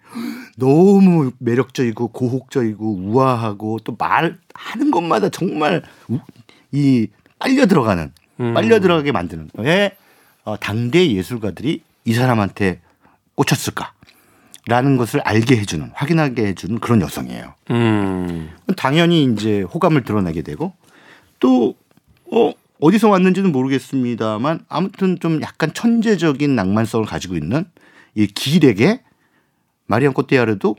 너무 0.56 1.30
매력적이고 1.38 2.09
고혹적이고 2.09 3.00
우아하고 3.04 3.78
또 3.85 3.94
말 3.98 4.38
하는 4.54 4.90
것마다 4.90 5.28
정말 5.28 5.83
우- 6.09 6.18
이 6.72 7.09
빨려 7.38 7.66
들어가는 7.66 8.12
음. 8.40 8.54
빨려 8.54 8.80
들어가게 8.80 9.12
만드는 9.12 9.50
왜 9.54 9.96
어, 10.44 10.56
당대 10.59 11.11
예술가들이 11.12 11.83
이 12.04 12.14
사람한테 12.14 12.80
꽂혔을까? 13.35 13.92
라는 14.66 14.96
것을 14.96 15.20
알게 15.20 15.56
해주는 15.56 15.90
확인하게 15.94 16.46
해주는 16.48 16.78
그런 16.80 17.00
여성이에요. 17.00 17.54
음. 17.70 18.50
당연히 18.76 19.24
이제 19.24 19.62
호감을 19.62 20.04
드러내게 20.04 20.42
되고 20.42 20.74
또 21.38 21.74
어, 22.30 22.52
어디서 22.80 23.09
왔는지는 23.09 23.52
모르겠습니다만 23.52 24.61
아무튼 24.68 25.18
좀 25.18 25.40
약간 25.42 25.72
천재적인 25.72 26.54
낭만성을 26.54 27.06
가지고 27.06 27.37
있는 27.37 27.64
이 28.14 28.26
길에게 28.26 29.02
마리안 29.87 30.12
꼬띠아르도 30.12 30.76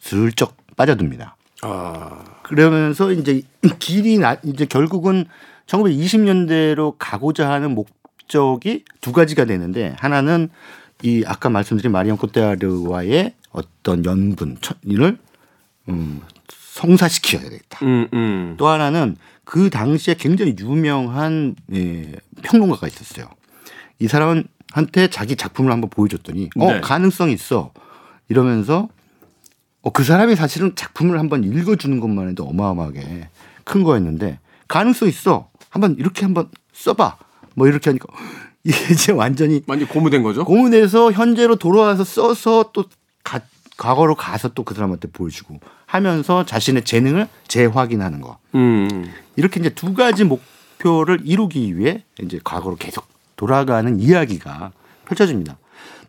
슬쩍 0.00 0.56
빠져듭니다. 0.76 1.36
아. 1.62 2.33
그러면서 2.44 3.10
이제 3.10 3.42
이 3.62 3.68
길이 3.78 4.18
나 4.18 4.36
이제 4.44 4.66
결국은 4.66 5.24
1920년대로 5.66 6.94
가고자 6.98 7.50
하는 7.50 7.74
목적이 7.74 8.84
두 9.00 9.12
가지가 9.12 9.46
되는데 9.46 9.96
하나는 9.98 10.50
이 11.02 11.24
아까 11.26 11.48
말씀드린 11.48 11.90
마리안 11.90 12.16
꼬떼아르와의 12.18 13.34
어떤 13.50 14.04
연분 14.04 14.56
을 14.90 15.18
음, 15.88 16.20
성사시켜야 16.48 17.42
되겠다. 17.42 17.84
음, 17.84 18.08
음. 18.12 18.54
또 18.58 18.68
하나는 18.68 19.16
그 19.44 19.70
당시에 19.70 20.14
굉장히 20.14 20.54
유명한 20.58 21.56
예, 21.72 22.12
평론가가 22.42 22.86
있었어요. 22.86 23.26
이 23.98 24.06
사람은 24.06 24.44
한테 24.72 25.08
자기 25.08 25.36
작품을 25.36 25.72
한번 25.72 25.88
보여줬더니 25.88 26.50
어 26.58 26.72
네. 26.72 26.80
가능성 26.80 27.30
있어 27.30 27.72
이러면서 28.28 28.88
어, 29.84 29.90
그 29.90 30.02
사람이 30.02 30.34
사실은 30.34 30.74
작품을 30.74 31.18
한번 31.18 31.44
읽어주는 31.44 32.00
것만 32.00 32.30
해도 32.30 32.44
어마어마하게 32.44 33.28
큰 33.64 33.84
거였는데 33.84 34.38
가능성 34.66 35.08
있어 35.08 35.48
한번 35.68 35.94
이렇게 35.98 36.24
한번 36.24 36.48
써봐 36.72 37.18
뭐 37.54 37.68
이렇게 37.68 37.90
하니까 37.90 38.06
이게 38.64 38.76
이제 38.92 39.12
완전히 39.12 39.62
완전 39.66 39.86
고무된 39.86 40.22
거죠? 40.22 40.44
고문에서 40.44 41.12
현재로 41.12 41.56
돌아와서 41.56 42.02
써서 42.02 42.70
또 42.72 42.84
가, 43.22 43.40
과거로 43.76 44.14
가서 44.14 44.48
또 44.54 44.64
그 44.64 44.74
사람한테 44.74 45.08
보여주고 45.08 45.60
하면서 45.84 46.46
자신의 46.46 46.84
재능을 46.84 47.28
재확인하는 47.46 48.22
거 48.22 48.38
음. 48.54 49.12
이렇게 49.36 49.60
이제 49.60 49.68
두 49.68 49.92
가지 49.92 50.24
목표를 50.24 51.20
이루기 51.24 51.76
위해 51.76 52.04
이제 52.22 52.40
과거로 52.42 52.76
계속 52.76 53.06
돌아가는 53.36 54.00
이야기가 54.00 54.72
펼쳐집니다. 55.04 55.58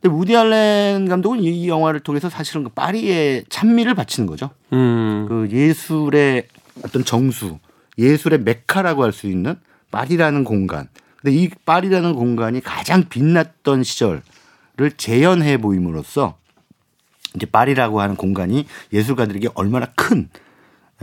근데 0.01 0.15
우디 0.15 0.35
알렌 0.35 1.07
감독은 1.07 1.41
이 1.41 1.67
영화를 1.67 1.99
통해서 2.01 2.29
사실은 2.29 2.63
그 2.63 2.69
파리의 2.69 3.45
찬미를 3.49 3.95
바치는 3.95 4.27
거죠. 4.27 4.49
음. 4.73 5.25
그 5.27 5.47
예술의 5.51 6.47
어떤 6.83 7.03
정수, 7.05 7.57
예술의 7.97 8.41
메카라고 8.41 9.03
할 9.03 9.11
수 9.13 9.27
있는 9.27 9.55
파리라는 9.91 10.43
공간. 10.43 10.87
근데 11.21 11.35
이 11.37 11.49
파리라는 11.65 12.13
공간이 12.13 12.61
가장 12.61 13.05
빛났던 13.09 13.83
시절을 13.83 14.21
재현해 14.97 15.57
보임으로써 15.57 16.37
이제 17.35 17.45
파리라고 17.45 18.01
하는 18.01 18.15
공간이 18.15 18.65
예술가들에게 18.93 19.49
얼마나 19.55 19.87
큰 19.95 20.29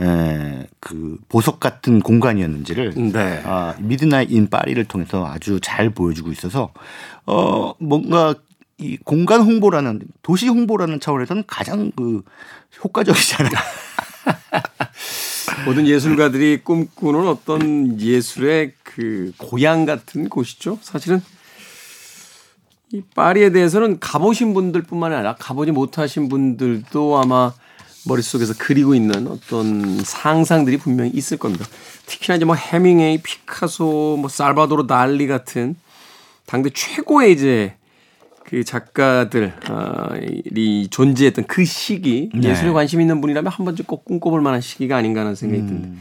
에, 0.01 0.67
그 0.79 1.17
보석 1.29 1.59
같은 1.59 1.99
공간이었는지를 1.99 2.93
네. 3.11 3.41
아, 3.45 3.75
미드나잇 3.79 4.31
인 4.31 4.47
파리를 4.47 4.83
통해서 4.85 5.27
아주 5.27 5.59
잘 5.61 5.91
보여주고 5.91 6.31
있어서 6.31 6.71
어 7.27 7.73
뭔가 7.79 8.33
이 8.77 8.97
공간 8.97 9.41
홍보라는 9.41 10.01
도시 10.21 10.47
홍보라는 10.47 10.99
차원에서는 10.99 11.43
가장 11.47 11.91
그 11.95 12.23
효과적이잖아요. 12.83 13.53
모든 15.65 15.87
예술가들이 15.87 16.61
꿈꾸는 16.63 17.27
어떤 17.27 17.99
예술의 17.99 18.73
그 18.83 19.31
고향 19.37 19.85
같은 19.85 20.29
곳이죠. 20.29 20.79
사실은 20.81 21.21
이 22.91 23.01
파리에 23.15 23.51
대해서는 23.51 23.99
가보신 23.99 24.53
분들뿐만 24.53 25.13
아니라 25.13 25.35
가보지 25.35 25.71
못하신 25.71 26.29
분들도 26.29 27.17
아마 27.17 27.53
머릿속에서 28.05 28.53
그리고 28.57 28.93
있는 28.93 29.27
어떤 29.27 30.03
상상들이 30.03 30.77
분명히 30.77 31.09
있을 31.11 31.37
겁니다. 31.37 31.65
특히나 32.05 32.35
이제 32.35 32.45
뭐 32.45 32.55
해밍웨이, 32.55 33.21
피카소, 33.21 34.17
뭐 34.19 34.29
살바도르 34.29 34.87
달리 34.87 35.27
같은 35.27 35.75
당대 36.45 36.69
최고의 36.69 37.33
이제 37.33 37.75
그 38.53 38.63
작가들이 38.63 39.49
존재했던 40.91 41.45
그 41.47 41.65
시기 41.65 42.29
네. 42.35 42.49
예술에 42.49 42.69
관심 42.69 43.01
있는 43.01 43.19
분이라면 43.19 43.51
한 43.51 43.65
번쯤 43.65 43.85
꼭 43.85 44.05
꿈꿔볼 44.05 44.41
만한 44.41 44.61
시기가 44.61 44.95
아닌가 44.95 45.21
하는 45.21 45.33
생각이 45.33 45.65
듭니다. 45.65 45.99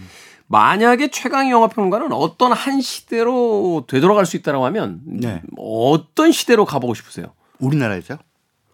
만약에 0.49 1.09
최광희 1.09 1.51
영화평론가는 1.51 2.13
어떤 2.13 2.53
한 2.53 2.83
시대로 2.83 3.87
되돌아갈 3.89 4.27
수 4.27 4.37
있다라고 4.37 4.67
하면 4.67 5.01
네. 5.07 5.41
어떤 5.57 6.31
시대로 6.31 6.67
가보고 6.67 6.93
싶으세요? 6.93 7.29
우리나라에서요? 7.59 8.19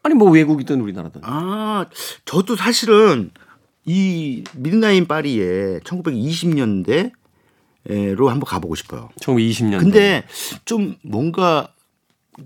아니 0.02 0.16
뭐 0.16 0.28
외국이든 0.28 0.80
우리나라든. 0.80 1.20
아, 1.22 1.86
저도 2.24 2.56
사실은 2.56 3.30
이 3.84 4.42
미드나잇 4.56 5.06
파리에 5.06 5.78
1920년대로 5.84 7.12
한번 8.26 8.40
가보고 8.40 8.74
싶어요. 8.74 9.10
1920년. 9.20 9.78
근데 9.78 10.24
좀 10.64 10.96
뭔가 11.02 11.68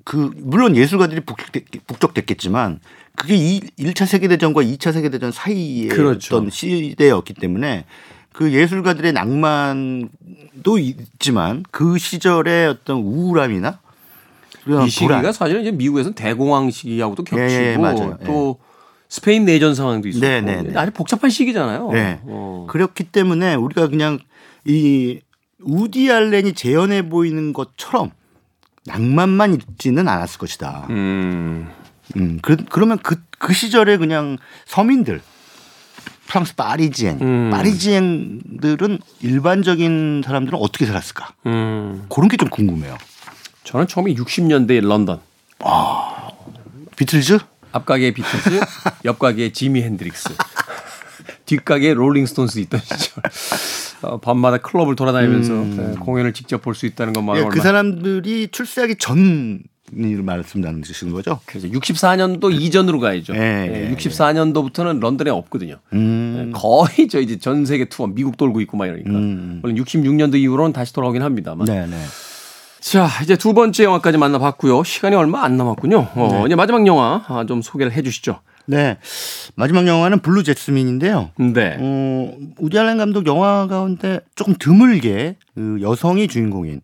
그 0.04 0.30
물론 0.36 0.76
예술가들이 0.76 1.20
북적됐- 1.20 1.80
북적됐 1.86 2.26
겠지만 2.26 2.80
그게 3.16 3.34
이 3.36 3.60
1차 3.78 4.06
세계 4.06 4.28
대전과 4.28 4.62
2차 4.62 4.92
세계 4.92 5.10
대전 5.10 5.30
사이에 5.32 5.88
그렇죠. 5.88 6.36
어떤 6.36 6.50
시대였기 6.50 7.34
때문에 7.34 7.84
그 8.32 8.52
예술가들의 8.52 9.12
낭만도 9.12 10.78
있지만 10.78 11.64
그 11.70 11.98
시절의 11.98 12.68
어떤 12.68 12.98
우울함이나 12.98 13.78
이 14.86 14.88
시기가 14.90 15.18
불안. 15.18 15.32
사실은 15.32 15.62
이제 15.62 15.70
미국에서는 15.72 16.14
대공황 16.14 16.70
시기하고도 16.70 17.24
겹치고 17.24 17.50
예, 17.52 17.76
예, 17.76 18.24
또 18.24 18.58
예. 18.58 18.72
스페인 19.08 19.44
내전 19.44 19.74
상황도 19.74 20.08
있었고 20.08 20.26
네, 20.26 20.40
네, 20.40 20.62
네. 20.62 20.78
아주 20.78 20.90
복잡한 20.92 21.28
시기잖아요. 21.30 21.90
네. 21.92 22.20
어. 22.22 22.66
그렇기 22.70 23.04
때문에 23.04 23.56
우리가 23.56 23.88
그냥 23.88 24.18
이 24.64 25.20
우디 25.60 26.10
알렌이 26.10 26.54
재현해 26.54 27.08
보이는 27.08 27.52
것처럼 27.52 28.12
낭만만 28.84 29.54
있지는 29.54 30.08
않았을 30.08 30.38
것이다. 30.38 30.86
음. 30.90 31.68
음, 32.16 32.38
그, 32.42 32.56
그러면 32.68 32.98
그, 33.02 33.22
그 33.38 33.52
시절에 33.52 33.96
그냥 33.96 34.38
서민들, 34.66 35.22
프랑스 36.26 36.54
파리지엔, 36.56 37.18
음. 37.20 37.50
파리지엔들은 37.52 38.98
일반적인 39.20 40.22
사람들은 40.24 40.58
어떻게 40.58 40.86
살았을까? 40.86 41.32
음. 41.46 42.06
그런 42.08 42.28
게 42.28 42.36
좀 42.36 42.48
궁금해요. 42.48 42.96
저는 43.64 43.86
처음에 43.86 44.14
60년대 44.14 44.80
런던. 44.84 45.20
아, 45.60 46.28
비틀즈? 46.96 47.38
앞가게 47.72 48.12
비틀즈, 48.12 48.60
옆가게 49.06 49.52
지미 49.52 49.82
핸드릭스. 49.82 50.30
뒷가게 51.46 51.94
롤링스톤스 51.94 52.58
있던 52.60 52.80
시절. 52.80 53.22
어, 54.02 54.18
밤마다 54.18 54.58
클럽을 54.58 54.96
돌아다니면서 54.96 55.52
음. 55.52 55.76
네, 55.76 55.98
공연을 56.00 56.32
직접 56.32 56.60
볼 56.62 56.74
수 56.74 56.86
있다는 56.86 57.12
것만 57.12 57.36
예, 57.36 57.44
그 57.44 57.60
사람들이 57.60 58.48
출세하기 58.48 58.96
전 58.98 59.60
말씀 59.94 60.62
나누시는 60.62 61.12
거죠? 61.12 61.40
그래서 61.44 61.68
64년도 61.68 62.50
이전으로 62.52 62.98
가야죠. 62.98 63.34
네, 63.34 63.66
네, 63.68 63.94
64년도부터는 63.94 65.00
런던에 65.00 65.30
없거든요. 65.30 65.76
음. 65.92 66.34
네, 66.46 66.58
거의 66.58 67.08
저 67.10 67.20
이제 67.20 67.38
전 67.38 67.66
세계 67.66 67.84
투어 67.84 68.06
미국 68.06 68.36
돌고 68.38 68.60
있고 68.62 68.76
막 68.78 68.86
이러니까. 68.86 69.10
음. 69.10 69.58
물론 69.62 69.76
66년도 69.76 70.36
이후로는 70.36 70.72
다시 70.72 70.94
돌아오긴 70.94 71.22
합니다만. 71.22 71.66
네, 71.66 71.86
네. 71.86 71.96
자, 72.80 73.08
이제 73.22 73.36
두 73.36 73.52
번째 73.54 73.84
영화까지 73.84 74.18
만나봤고요. 74.18 74.82
시간이 74.82 75.14
얼마 75.14 75.44
안 75.44 75.56
남았군요. 75.56 76.08
어, 76.14 76.28
네. 76.32 76.46
이제 76.46 76.54
마지막 76.56 76.86
영화 76.86 77.22
아, 77.28 77.44
좀 77.46 77.60
소개를 77.62 77.92
해 77.92 78.02
주시죠. 78.02 78.40
네. 78.66 78.98
마지막 79.54 79.86
영화는 79.86 80.20
블루 80.20 80.42
제스민인데요. 80.42 81.30
네. 81.38 81.76
어, 81.78 82.32
우디 82.58 82.78
알렌 82.78 82.98
감독 82.98 83.26
영화 83.26 83.66
가운데 83.66 84.20
조금 84.34 84.54
드물게 84.58 85.36
그 85.54 85.78
여성이 85.80 86.28
주인공인 86.28 86.80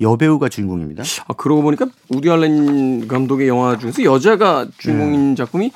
여배우가 0.00 0.48
주인공입니다. 0.48 1.02
아, 1.28 1.34
그러고 1.34 1.62
보니까 1.62 1.86
우디 2.08 2.30
알렌 2.30 3.06
감독의 3.06 3.48
영화 3.48 3.78
중에서 3.78 4.02
여자가 4.02 4.66
주인공인 4.78 5.30
네. 5.30 5.34
작품이 5.34 5.72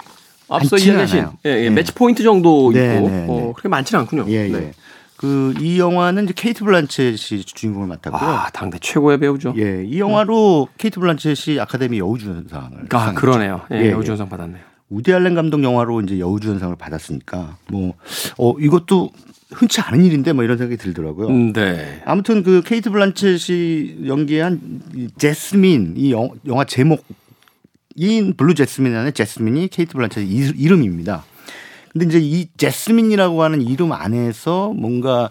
앞서 0.48 0.76
이야기하신 0.76 1.26
예, 1.46 1.50
예, 1.50 1.62
네. 1.62 1.70
매치 1.70 1.92
포인트 1.92 2.22
정도 2.22 2.72
네, 2.72 2.96
있고 2.96 3.08
네, 3.08 3.26
어, 3.28 3.34
네. 3.36 3.52
그렇게 3.54 3.68
많지는 3.68 4.00
않군요. 4.00 4.26
예, 4.28 4.50
예. 4.52 4.72
그이 5.16 5.78
영화는 5.78 6.24
이제 6.24 6.34
케이트 6.36 6.64
블란쳇이 6.64 7.44
주인공을 7.44 7.88
맡았고요. 7.88 8.30
아, 8.30 8.50
당대 8.52 8.78
최고의 8.78 9.18
배우죠. 9.18 9.54
예, 9.56 9.84
이 9.84 9.98
영화로 9.98 10.68
음. 10.70 10.74
케이트 10.76 11.00
블란쳇이 11.00 11.60
아카데미 11.60 11.98
여우주연상을 11.98 12.86
아, 12.90 13.12
그러네요. 13.14 13.62
예, 13.72 13.86
예, 13.86 13.90
여우주연상 13.92 14.28
받았네요. 14.28 14.73
우디 14.90 15.12
알렌 15.12 15.34
감독 15.34 15.62
영화로 15.62 16.00
이제 16.02 16.18
여우주연상을 16.18 16.76
받았으니까 16.76 17.56
뭐 17.70 17.94
어 18.38 18.54
이것도 18.58 19.10
흔치 19.52 19.80
않은 19.80 20.04
일인데 20.04 20.32
뭐 20.32 20.42
이런 20.44 20.58
생각이 20.58 20.76
들더라고요. 20.76 21.28
음, 21.28 21.52
네. 21.52 22.02
아무튼 22.04 22.42
그 22.42 22.62
케이트 22.64 22.90
블란쳇이 22.90 24.06
연기한 24.06 24.80
제스민 25.16 25.94
이 25.96 26.12
영화 26.12 26.64
제목 26.64 27.04
인 27.96 28.34
블루 28.36 28.54
제스민이라는 28.54 29.14
제스민이 29.14 29.68
케이트 29.68 29.92
블란쳇의 29.92 30.26
이름입니다. 30.28 31.24
근데 31.92 32.06
이제 32.06 32.18
이 32.20 32.48
제스민이라고 32.56 33.42
하는 33.42 33.62
이름 33.62 33.92
안에서 33.92 34.72
뭔가 34.72 35.30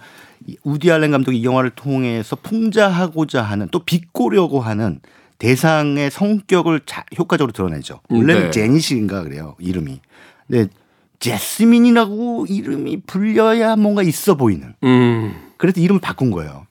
우디 0.63 0.89
알렌 0.92 1.12
감독이 1.12 1.39
이 1.39 1.44
영화를 1.44 1.72
통해서 1.72 2.38
풍자하고자 2.38 3.42
하는 3.42 3.68
또 3.72 3.80
비꼬려고 3.80 4.62
하는 4.62 5.02
대상의 5.43 6.10
성격을 6.10 6.79
자, 6.86 7.03
효과적으로 7.17 7.51
드러내죠. 7.51 7.99
원래는 8.08 8.43
네. 8.43 8.51
제닛인가 8.52 9.24
그래요 9.23 9.58
이름이. 9.60 9.99
근데 10.47 10.71
제스민이라고 11.19 12.45
이름이 12.47 13.01
불려야 13.01 13.75
뭔가 13.75 14.03
있어 14.03 14.36
보이는. 14.36 14.73
음. 14.84 15.36
그래서 15.58 15.82
이름을 15.82 15.99
바꾼 15.99 16.32
거예요. 16.32 16.65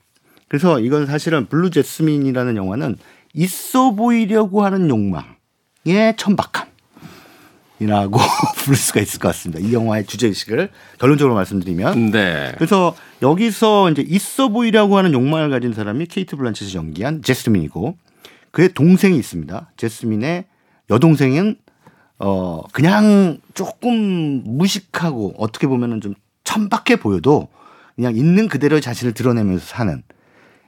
그래서 0.47 0.79
이건 0.79 1.05
사실은 1.05 1.45
블루 1.49 1.69
제스민이라는 1.69 2.55
영화는 2.55 2.97
있어 3.35 3.91
보이려고 3.91 4.65
하는 4.65 4.89
욕망의 4.89 6.15
천박함. 6.17 6.73
이라고 7.79 8.17
부를 8.57 8.75
수가 8.75 9.01
있을 9.01 9.19
것 9.19 9.27
같습니다. 9.29 9.59
이 9.59 9.71
영화의 9.71 10.07
주제 10.07 10.25
의식을 10.25 10.69
결론적으로 10.97 11.35
말씀드리면. 11.35 12.09
네. 12.09 12.53
그래서 12.55 12.95
여기서 13.21 13.91
이제 13.91 14.01
있어 14.01 14.49
보이려고 14.49 14.97
하는 14.97 15.13
욕망을 15.13 15.51
가진 15.51 15.73
사람이 15.73 16.07
케이트 16.07 16.35
블란쳇이 16.35 16.75
연기한 16.75 17.21
제스민이고 17.21 17.97
그의 18.53 18.69
동생이 18.69 19.17
있습니다. 19.17 19.71
제스민의 19.75 20.45
여동생은 20.89 21.55
어 22.19 22.61
그냥 22.71 23.39
조금 23.55 24.43
무식하고 24.45 25.33
어떻게 25.37 25.65
보면은 25.67 25.99
좀 25.99 26.13
천박해 26.43 26.97
보여도 26.97 27.49
그냥 27.95 28.15
있는 28.15 28.47
그대로 28.47 28.79
자신을 28.79 29.13
드러내면서 29.13 29.65
사는 29.65 30.03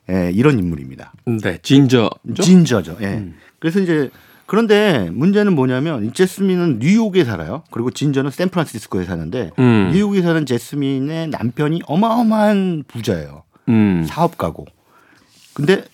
예, 0.10 0.32
이런 0.34 0.58
인물입니다. 0.60 1.14
네, 1.26 1.60
진저. 1.62 2.10
진저죠. 2.42 2.98
예. 3.02 3.06
음. 3.18 3.36
그래서 3.60 3.80
이제 3.80 4.10
그런데 4.48 5.10
문제는 5.12 5.54
뭐냐면 5.54 6.12
제스민은 6.12 6.80
뉴욕에 6.80 7.24
살아요. 7.24 7.64
그리고 7.70 7.92
진저는 7.92 8.32
샌프란시스코에 8.32 9.06
사는데 9.06 9.52
음. 9.60 9.92
뉴욕에 9.94 10.24
사는 10.24 10.44
제스민의 10.44 11.30
남편이 11.30 11.82
어마어마한 11.86 12.86
부자예요. 12.88 13.44
음. 13.70 14.06
사업가고. 14.08 14.66
근데 15.54 15.86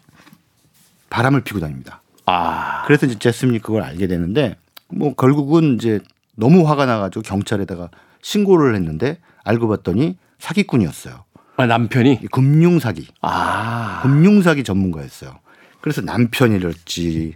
바람을 1.12 1.42
피고 1.42 1.60
다닙니다. 1.60 2.02
아. 2.26 2.84
그래서 2.88 3.06
이제 3.06 3.20
제스민이 3.20 3.60
그걸 3.60 3.84
알게 3.84 4.08
되는데 4.08 4.56
뭐 4.88 5.14
결국은 5.14 5.76
이제 5.76 6.00
너무 6.36 6.68
화가 6.68 6.88
나가지고 6.88 7.22
경찰에다가 7.22 7.90
신고를 8.24 8.74
했는데 8.76 9.20
알고 9.44 9.68
봤더니 9.68 10.18
사기꾼이었어요. 10.40 11.24
아, 11.58 11.66
남편이 11.68 12.22
금융 12.32 12.80
사기. 12.80 13.08
아. 13.22 14.00
금융 14.02 14.42
사기 14.42 14.64
전문가였어요. 14.64 15.38
그래서 15.82 16.02
남편이 16.02 16.60
랬지 16.60 17.36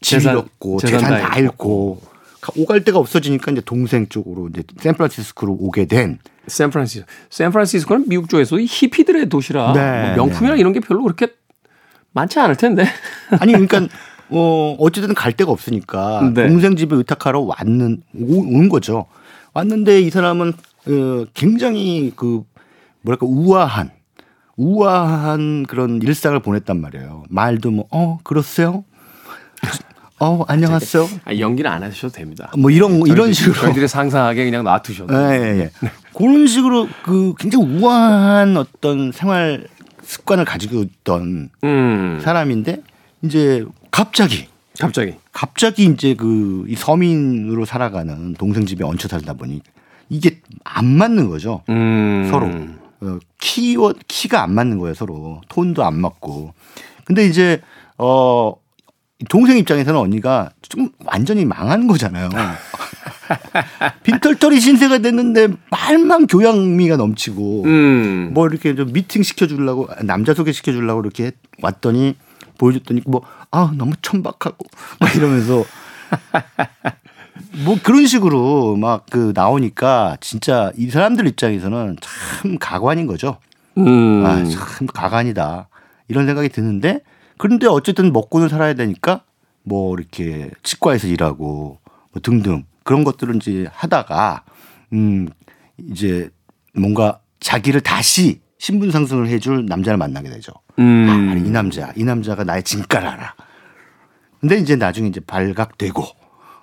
집이 0.00 0.24
잃었고 0.24 0.78
재산, 0.80 1.00
재산 1.00 1.20
다 1.20 1.38
잃고 1.38 2.02
오갈 2.56 2.84
데가 2.84 2.98
없어지니까 2.98 3.52
이제 3.52 3.62
동생 3.64 4.06
쪽으로 4.08 4.48
이제 4.48 4.62
샌프란시스코로 4.78 5.56
오게 5.60 5.86
된 5.86 6.18
샌프란시스코. 6.46 7.10
샌프란시스코는 7.30 8.08
미국 8.08 8.28
쪽에서 8.28 8.58
히피들의 8.60 9.28
도시라 9.30 9.72
네, 9.72 10.14
뭐 10.14 10.26
명품이나 10.26 10.54
네. 10.54 10.60
이런 10.60 10.72
게 10.74 10.80
별로 10.80 11.02
그렇게 11.02 11.28
많지 12.14 12.38
않을 12.40 12.56
텐데. 12.56 12.86
아니 13.40 13.52
그러니까 13.52 13.86
어 14.30 14.74
어쨌든 14.78 15.14
갈 15.14 15.32
데가 15.32 15.50
없으니까 15.52 16.32
네. 16.34 16.48
동생 16.48 16.76
집에 16.76 16.96
의탁하러 16.96 17.40
왔는 17.40 18.02
온 18.14 18.68
거죠. 18.70 19.06
왔는데 19.52 20.00
이 20.00 20.10
사람은 20.10 20.52
어 20.86 21.24
굉장히 21.34 22.12
그 22.16 22.42
뭐랄까 23.02 23.26
우아한 23.26 23.90
우아한 24.56 25.66
그런 25.66 26.00
일상을 26.00 26.38
보냈단 26.40 26.80
말이에요. 26.80 27.24
말도 27.28 27.70
뭐 27.70 27.86
어 27.90 28.18
그렇어요? 28.22 28.84
어 30.20 30.44
안녕하세요. 30.46 31.08
아, 31.26 31.36
연기는 31.38 31.68
안 31.70 31.82
하셔도 31.82 32.12
됩니다. 32.12 32.50
뭐 32.56 32.70
이런 32.70 32.92
저희들, 33.00 33.08
이런 33.12 33.32
식으로 33.32 33.54
저희들이 33.54 33.88
상상하게 33.88 34.44
그냥 34.44 34.62
놔두셔도. 34.64 35.12
예, 35.12 35.38
예, 35.38 35.58
예. 35.60 35.70
그런 36.16 36.46
식으로 36.46 36.88
그 37.04 37.34
굉장히 37.38 37.66
우아한 37.66 38.56
어떤 38.56 39.10
생활 39.10 39.66
습관을 40.04 40.44
가지고 40.44 40.82
있던 40.82 41.50
음. 41.64 42.20
사람인데 42.22 42.82
이제 43.22 43.64
갑자기 43.90 44.48
갑자기 44.78 45.14
갑자기 45.32 45.84
이제 45.84 46.14
그 46.14 46.64
이 46.68 46.74
서민으로 46.76 47.64
살아가는 47.64 48.34
동생 48.34 48.64
집에 48.66 48.84
얹혀 48.84 49.08
살다 49.08 49.34
보니 49.34 49.60
이게 50.08 50.40
안 50.64 50.86
맞는 50.86 51.28
거죠. 51.28 51.62
음. 51.68 52.26
서로 52.30 52.46
어, 53.00 53.18
키워 53.38 53.92
키가 54.08 54.42
안 54.42 54.54
맞는 54.54 54.78
거예요 54.78 54.94
서로 54.94 55.40
톤도 55.48 55.84
안 55.84 56.00
맞고. 56.00 56.54
근데 57.04 57.26
이제 57.26 57.60
어 57.98 58.54
동생 59.28 59.58
입장에서는 59.58 59.98
언니가 60.00 60.50
좀 60.62 60.88
완전히 61.04 61.44
망한 61.44 61.86
거잖아요. 61.86 62.28
빈털털이 64.02 64.60
신세가 64.60 64.98
됐는데 64.98 65.48
말만 65.70 66.26
교양미가 66.26 66.96
넘치고 66.96 67.64
음. 67.64 68.30
뭐 68.34 68.46
이렇게 68.48 68.74
좀 68.74 68.92
미팅 68.92 69.22
시켜주려고 69.22 69.88
남자 70.02 70.34
소개시켜 70.34 70.72
주려고 70.72 71.00
이렇게 71.00 71.32
왔더니 71.62 72.16
보여줬더니 72.58 73.02
뭐 73.06 73.22
아 73.54 73.70
너무 73.76 73.92
천박하고 74.02 74.66
막 74.98 75.14
이러면서 75.14 75.64
뭐 77.64 77.76
그런 77.82 78.06
식으로 78.06 78.76
막 78.76 79.04
그 79.10 79.32
나오니까 79.34 80.16
진짜 80.20 80.72
이 80.76 80.90
사람들 80.90 81.26
입장에서는 81.28 81.96
참 82.00 82.58
가관인 82.58 83.06
거죠. 83.06 83.38
음. 83.78 84.24
아 84.26 84.42
참 84.44 84.88
가관이다 84.88 85.68
이런 86.08 86.26
생각이 86.26 86.48
드는데 86.48 87.00
그런데 87.38 87.68
어쨌든 87.68 88.12
먹고는 88.12 88.48
살아야 88.48 88.74
되니까 88.74 89.22
뭐 89.62 89.94
이렇게 89.96 90.50
치과에서 90.64 91.06
일하고 91.06 91.78
뭐 92.12 92.22
등등 92.22 92.64
그런 92.84 93.02
것들을 93.02 93.36
이제 93.36 93.66
하다가 93.72 94.44
음 94.92 95.28
이제 95.90 96.30
뭔가 96.74 97.20
자기를 97.40 97.80
다시 97.80 98.40
신분 98.58 98.90
상승을 98.90 99.28
해줄 99.28 99.66
남자를 99.66 99.96
만나게 99.98 100.30
되죠. 100.30 100.52
음. 100.78 101.06
아, 101.08 101.34
이 101.38 101.50
남자, 101.50 101.92
이 101.96 102.04
남자가 102.04 102.44
나의 102.44 102.62
진가를 102.62 103.08
알아. 103.08 103.34
근데 104.40 104.56
이제 104.58 104.76
나중에 104.76 105.08
이제 105.08 105.20
발각되고 105.20 106.04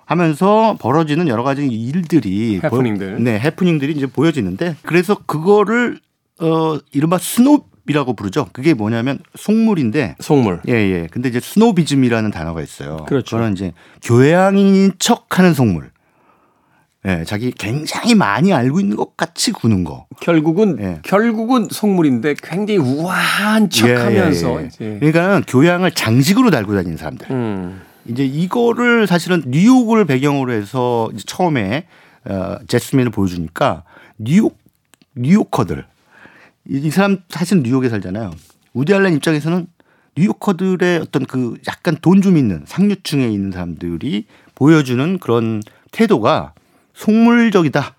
하면서 0.04 0.76
벌어지는 0.80 1.28
여러 1.28 1.42
가지 1.42 1.66
일들이 1.66 2.60
해프닝들. 2.62 3.16
보, 3.16 3.22
네, 3.22 3.38
해프닝들이 3.38 3.92
이제 3.92 4.06
보여지는데 4.06 4.76
그래서 4.82 5.16
그거를 5.26 6.00
어 6.40 6.78
이른바 6.92 7.18
snob이라고 7.18 8.14
부르죠. 8.14 8.48
그게 8.52 8.74
뭐냐면 8.74 9.18
속물인데 9.36 10.16
속물. 10.20 10.62
예, 10.68 10.72
예. 10.72 11.08
근데 11.10 11.28
이제 11.28 11.40
스노비즘이라는 11.40 12.30
단어가 12.30 12.62
있어요. 12.62 12.98
그렇죠. 13.08 13.36
그거는 13.36 13.54
이제 13.54 13.72
교양인 14.02 14.92
척 14.98 15.38
하는 15.38 15.54
속물. 15.54 15.90
예, 17.04 17.24
자기 17.24 17.50
굉장히 17.50 18.14
많이 18.14 18.52
알고 18.52 18.78
있는 18.78 18.96
것 18.96 19.16
같이 19.16 19.50
구는 19.50 19.82
거. 19.82 20.06
결국은 20.20 20.78
예. 20.80 21.00
결국은 21.02 21.68
속물인데 21.70 22.36
굉장히 22.42 22.78
우아한 22.78 23.70
척하면서 23.70 24.50
예, 24.50 24.56
예, 24.56 24.62
예. 24.62 24.66
이제 24.66 24.98
그러니까 25.00 25.42
교양을 25.48 25.90
장식으로 25.90 26.50
달고 26.50 26.74
다니는 26.74 26.96
사람들. 26.96 27.30
음. 27.32 27.80
이제 28.06 28.24
이거를 28.24 29.06
사실은 29.06 29.42
뉴욕을 29.46 30.04
배경으로 30.04 30.52
해서 30.52 31.10
처음에 31.26 31.86
어, 32.24 32.58
제스민을 32.68 33.10
보여주니까 33.10 33.82
뉴욕 34.18 34.56
뉴요커들 35.16 35.84
이, 36.68 36.78
이 36.78 36.90
사람 36.90 37.18
사실 37.28 37.62
뉴욕에 37.62 37.88
살잖아요. 37.88 38.30
우디 38.74 38.94
알렌 38.94 39.14
입장에서는 39.14 39.66
뉴요커들의 40.16 40.98
어떤 41.00 41.24
그 41.26 41.56
약간 41.66 41.96
돈 42.00 42.22
좀 42.22 42.36
있는 42.36 42.62
상류층에 42.66 43.26
있는 43.28 43.50
사람들이 43.50 44.26
보여주는 44.54 45.18
그런 45.18 45.62
태도가 45.90 46.52
속물적이다 46.94 47.94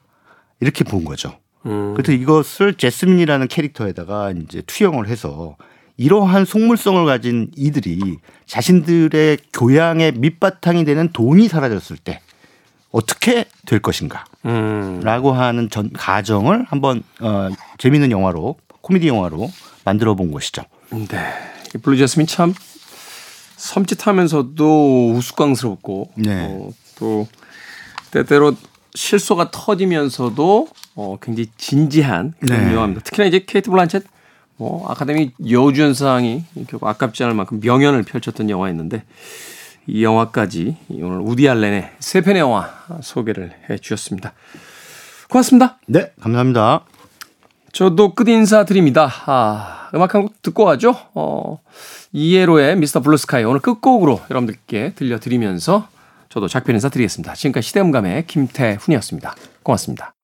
이렇게 0.59 0.83
본 0.83 1.05
거죠. 1.05 1.37
음. 1.65 1.93
그래서 1.93 2.11
이것을 2.11 2.75
제스민이라는 2.75 3.47
캐릭터에다가 3.47 4.31
이제 4.31 4.61
투영을 4.65 5.07
해서 5.07 5.55
이러한 5.97 6.45
속물성을 6.45 7.05
가진 7.05 7.51
이들이 7.55 8.17
자신들의 8.45 9.37
교양의 9.53 10.13
밑바탕이 10.13 10.85
되는 10.85 11.09
돈이 11.13 11.47
사라졌을 11.47 11.97
때 11.97 12.19
어떻게 12.91 13.45
될 13.65 13.79
것인가 13.79 14.25
음. 14.45 15.01
라고 15.03 15.31
하는 15.33 15.69
전 15.69 15.91
가정을 15.91 16.65
한번 16.67 17.03
어, 17.19 17.49
재미있는 17.77 18.11
영화로 18.11 18.55
코미디 18.81 19.07
영화로 19.07 19.51
만들어 19.85 20.15
본 20.15 20.31
것이죠. 20.31 20.63
네. 20.91 21.33
이 21.75 21.77
블루 21.77 21.97
제스민 21.97 22.27
참 22.27 22.53
섬찟하면서도 23.57 25.15
우스꽝스럽고 25.15 26.11
네. 26.15 26.47
어, 26.49 26.69
또 26.97 27.27
때때로 28.11 28.55
실소가 28.95 29.49
터지면서도 29.51 30.67
어, 30.95 31.17
굉장히 31.21 31.49
진지한 31.57 32.33
그런 32.39 32.67
네. 32.67 32.73
영화입니다. 32.73 33.01
특히나 33.03 33.27
이제 33.27 33.43
케이트 33.45 33.69
블란쳇 33.71 34.03
뭐 34.57 34.87
아카데미 34.89 35.31
여주연상이 35.49 36.43
결국 36.67 36.87
아깝지 36.87 37.23
않을 37.23 37.35
만큼 37.35 37.59
명연을 37.61 38.03
펼쳤던 38.03 38.49
영화였는데 38.49 39.03
이 39.87 40.03
영화까지 40.03 40.77
오늘 40.91 41.19
우디 41.21 41.49
알렌의 41.49 41.89
세 41.99 42.21
편의 42.21 42.39
영화 42.41 42.69
소개를 43.01 43.53
해 43.69 43.77
주셨습니다. 43.77 44.33
고맙습니다. 45.29 45.79
네, 45.87 46.11
감사합니다. 46.21 46.85
저도 47.71 48.13
끝 48.13 48.27
인사 48.29 48.65
드립니다. 48.65 49.11
아, 49.25 49.89
음악 49.95 50.13
한 50.13 50.21
곡 50.21 50.41
듣고 50.43 50.65
가죠. 50.65 50.95
어, 51.15 51.59
이에로의 52.13 52.77
미스터 52.77 53.01
블루스카이 53.01 53.43
오늘 53.43 53.59
끝곡으로 53.59 54.21
여러분들께 54.29 54.93
들려드리면서 54.95 55.87
저도 56.33 56.47
작별 56.47 56.73
인사 56.73 56.89
드리겠습니다. 56.89 57.35
지금까지 57.35 57.67
시대음감의 57.67 58.25
김태훈이었습니다. 58.25 59.35
고맙습니다. 59.61 60.11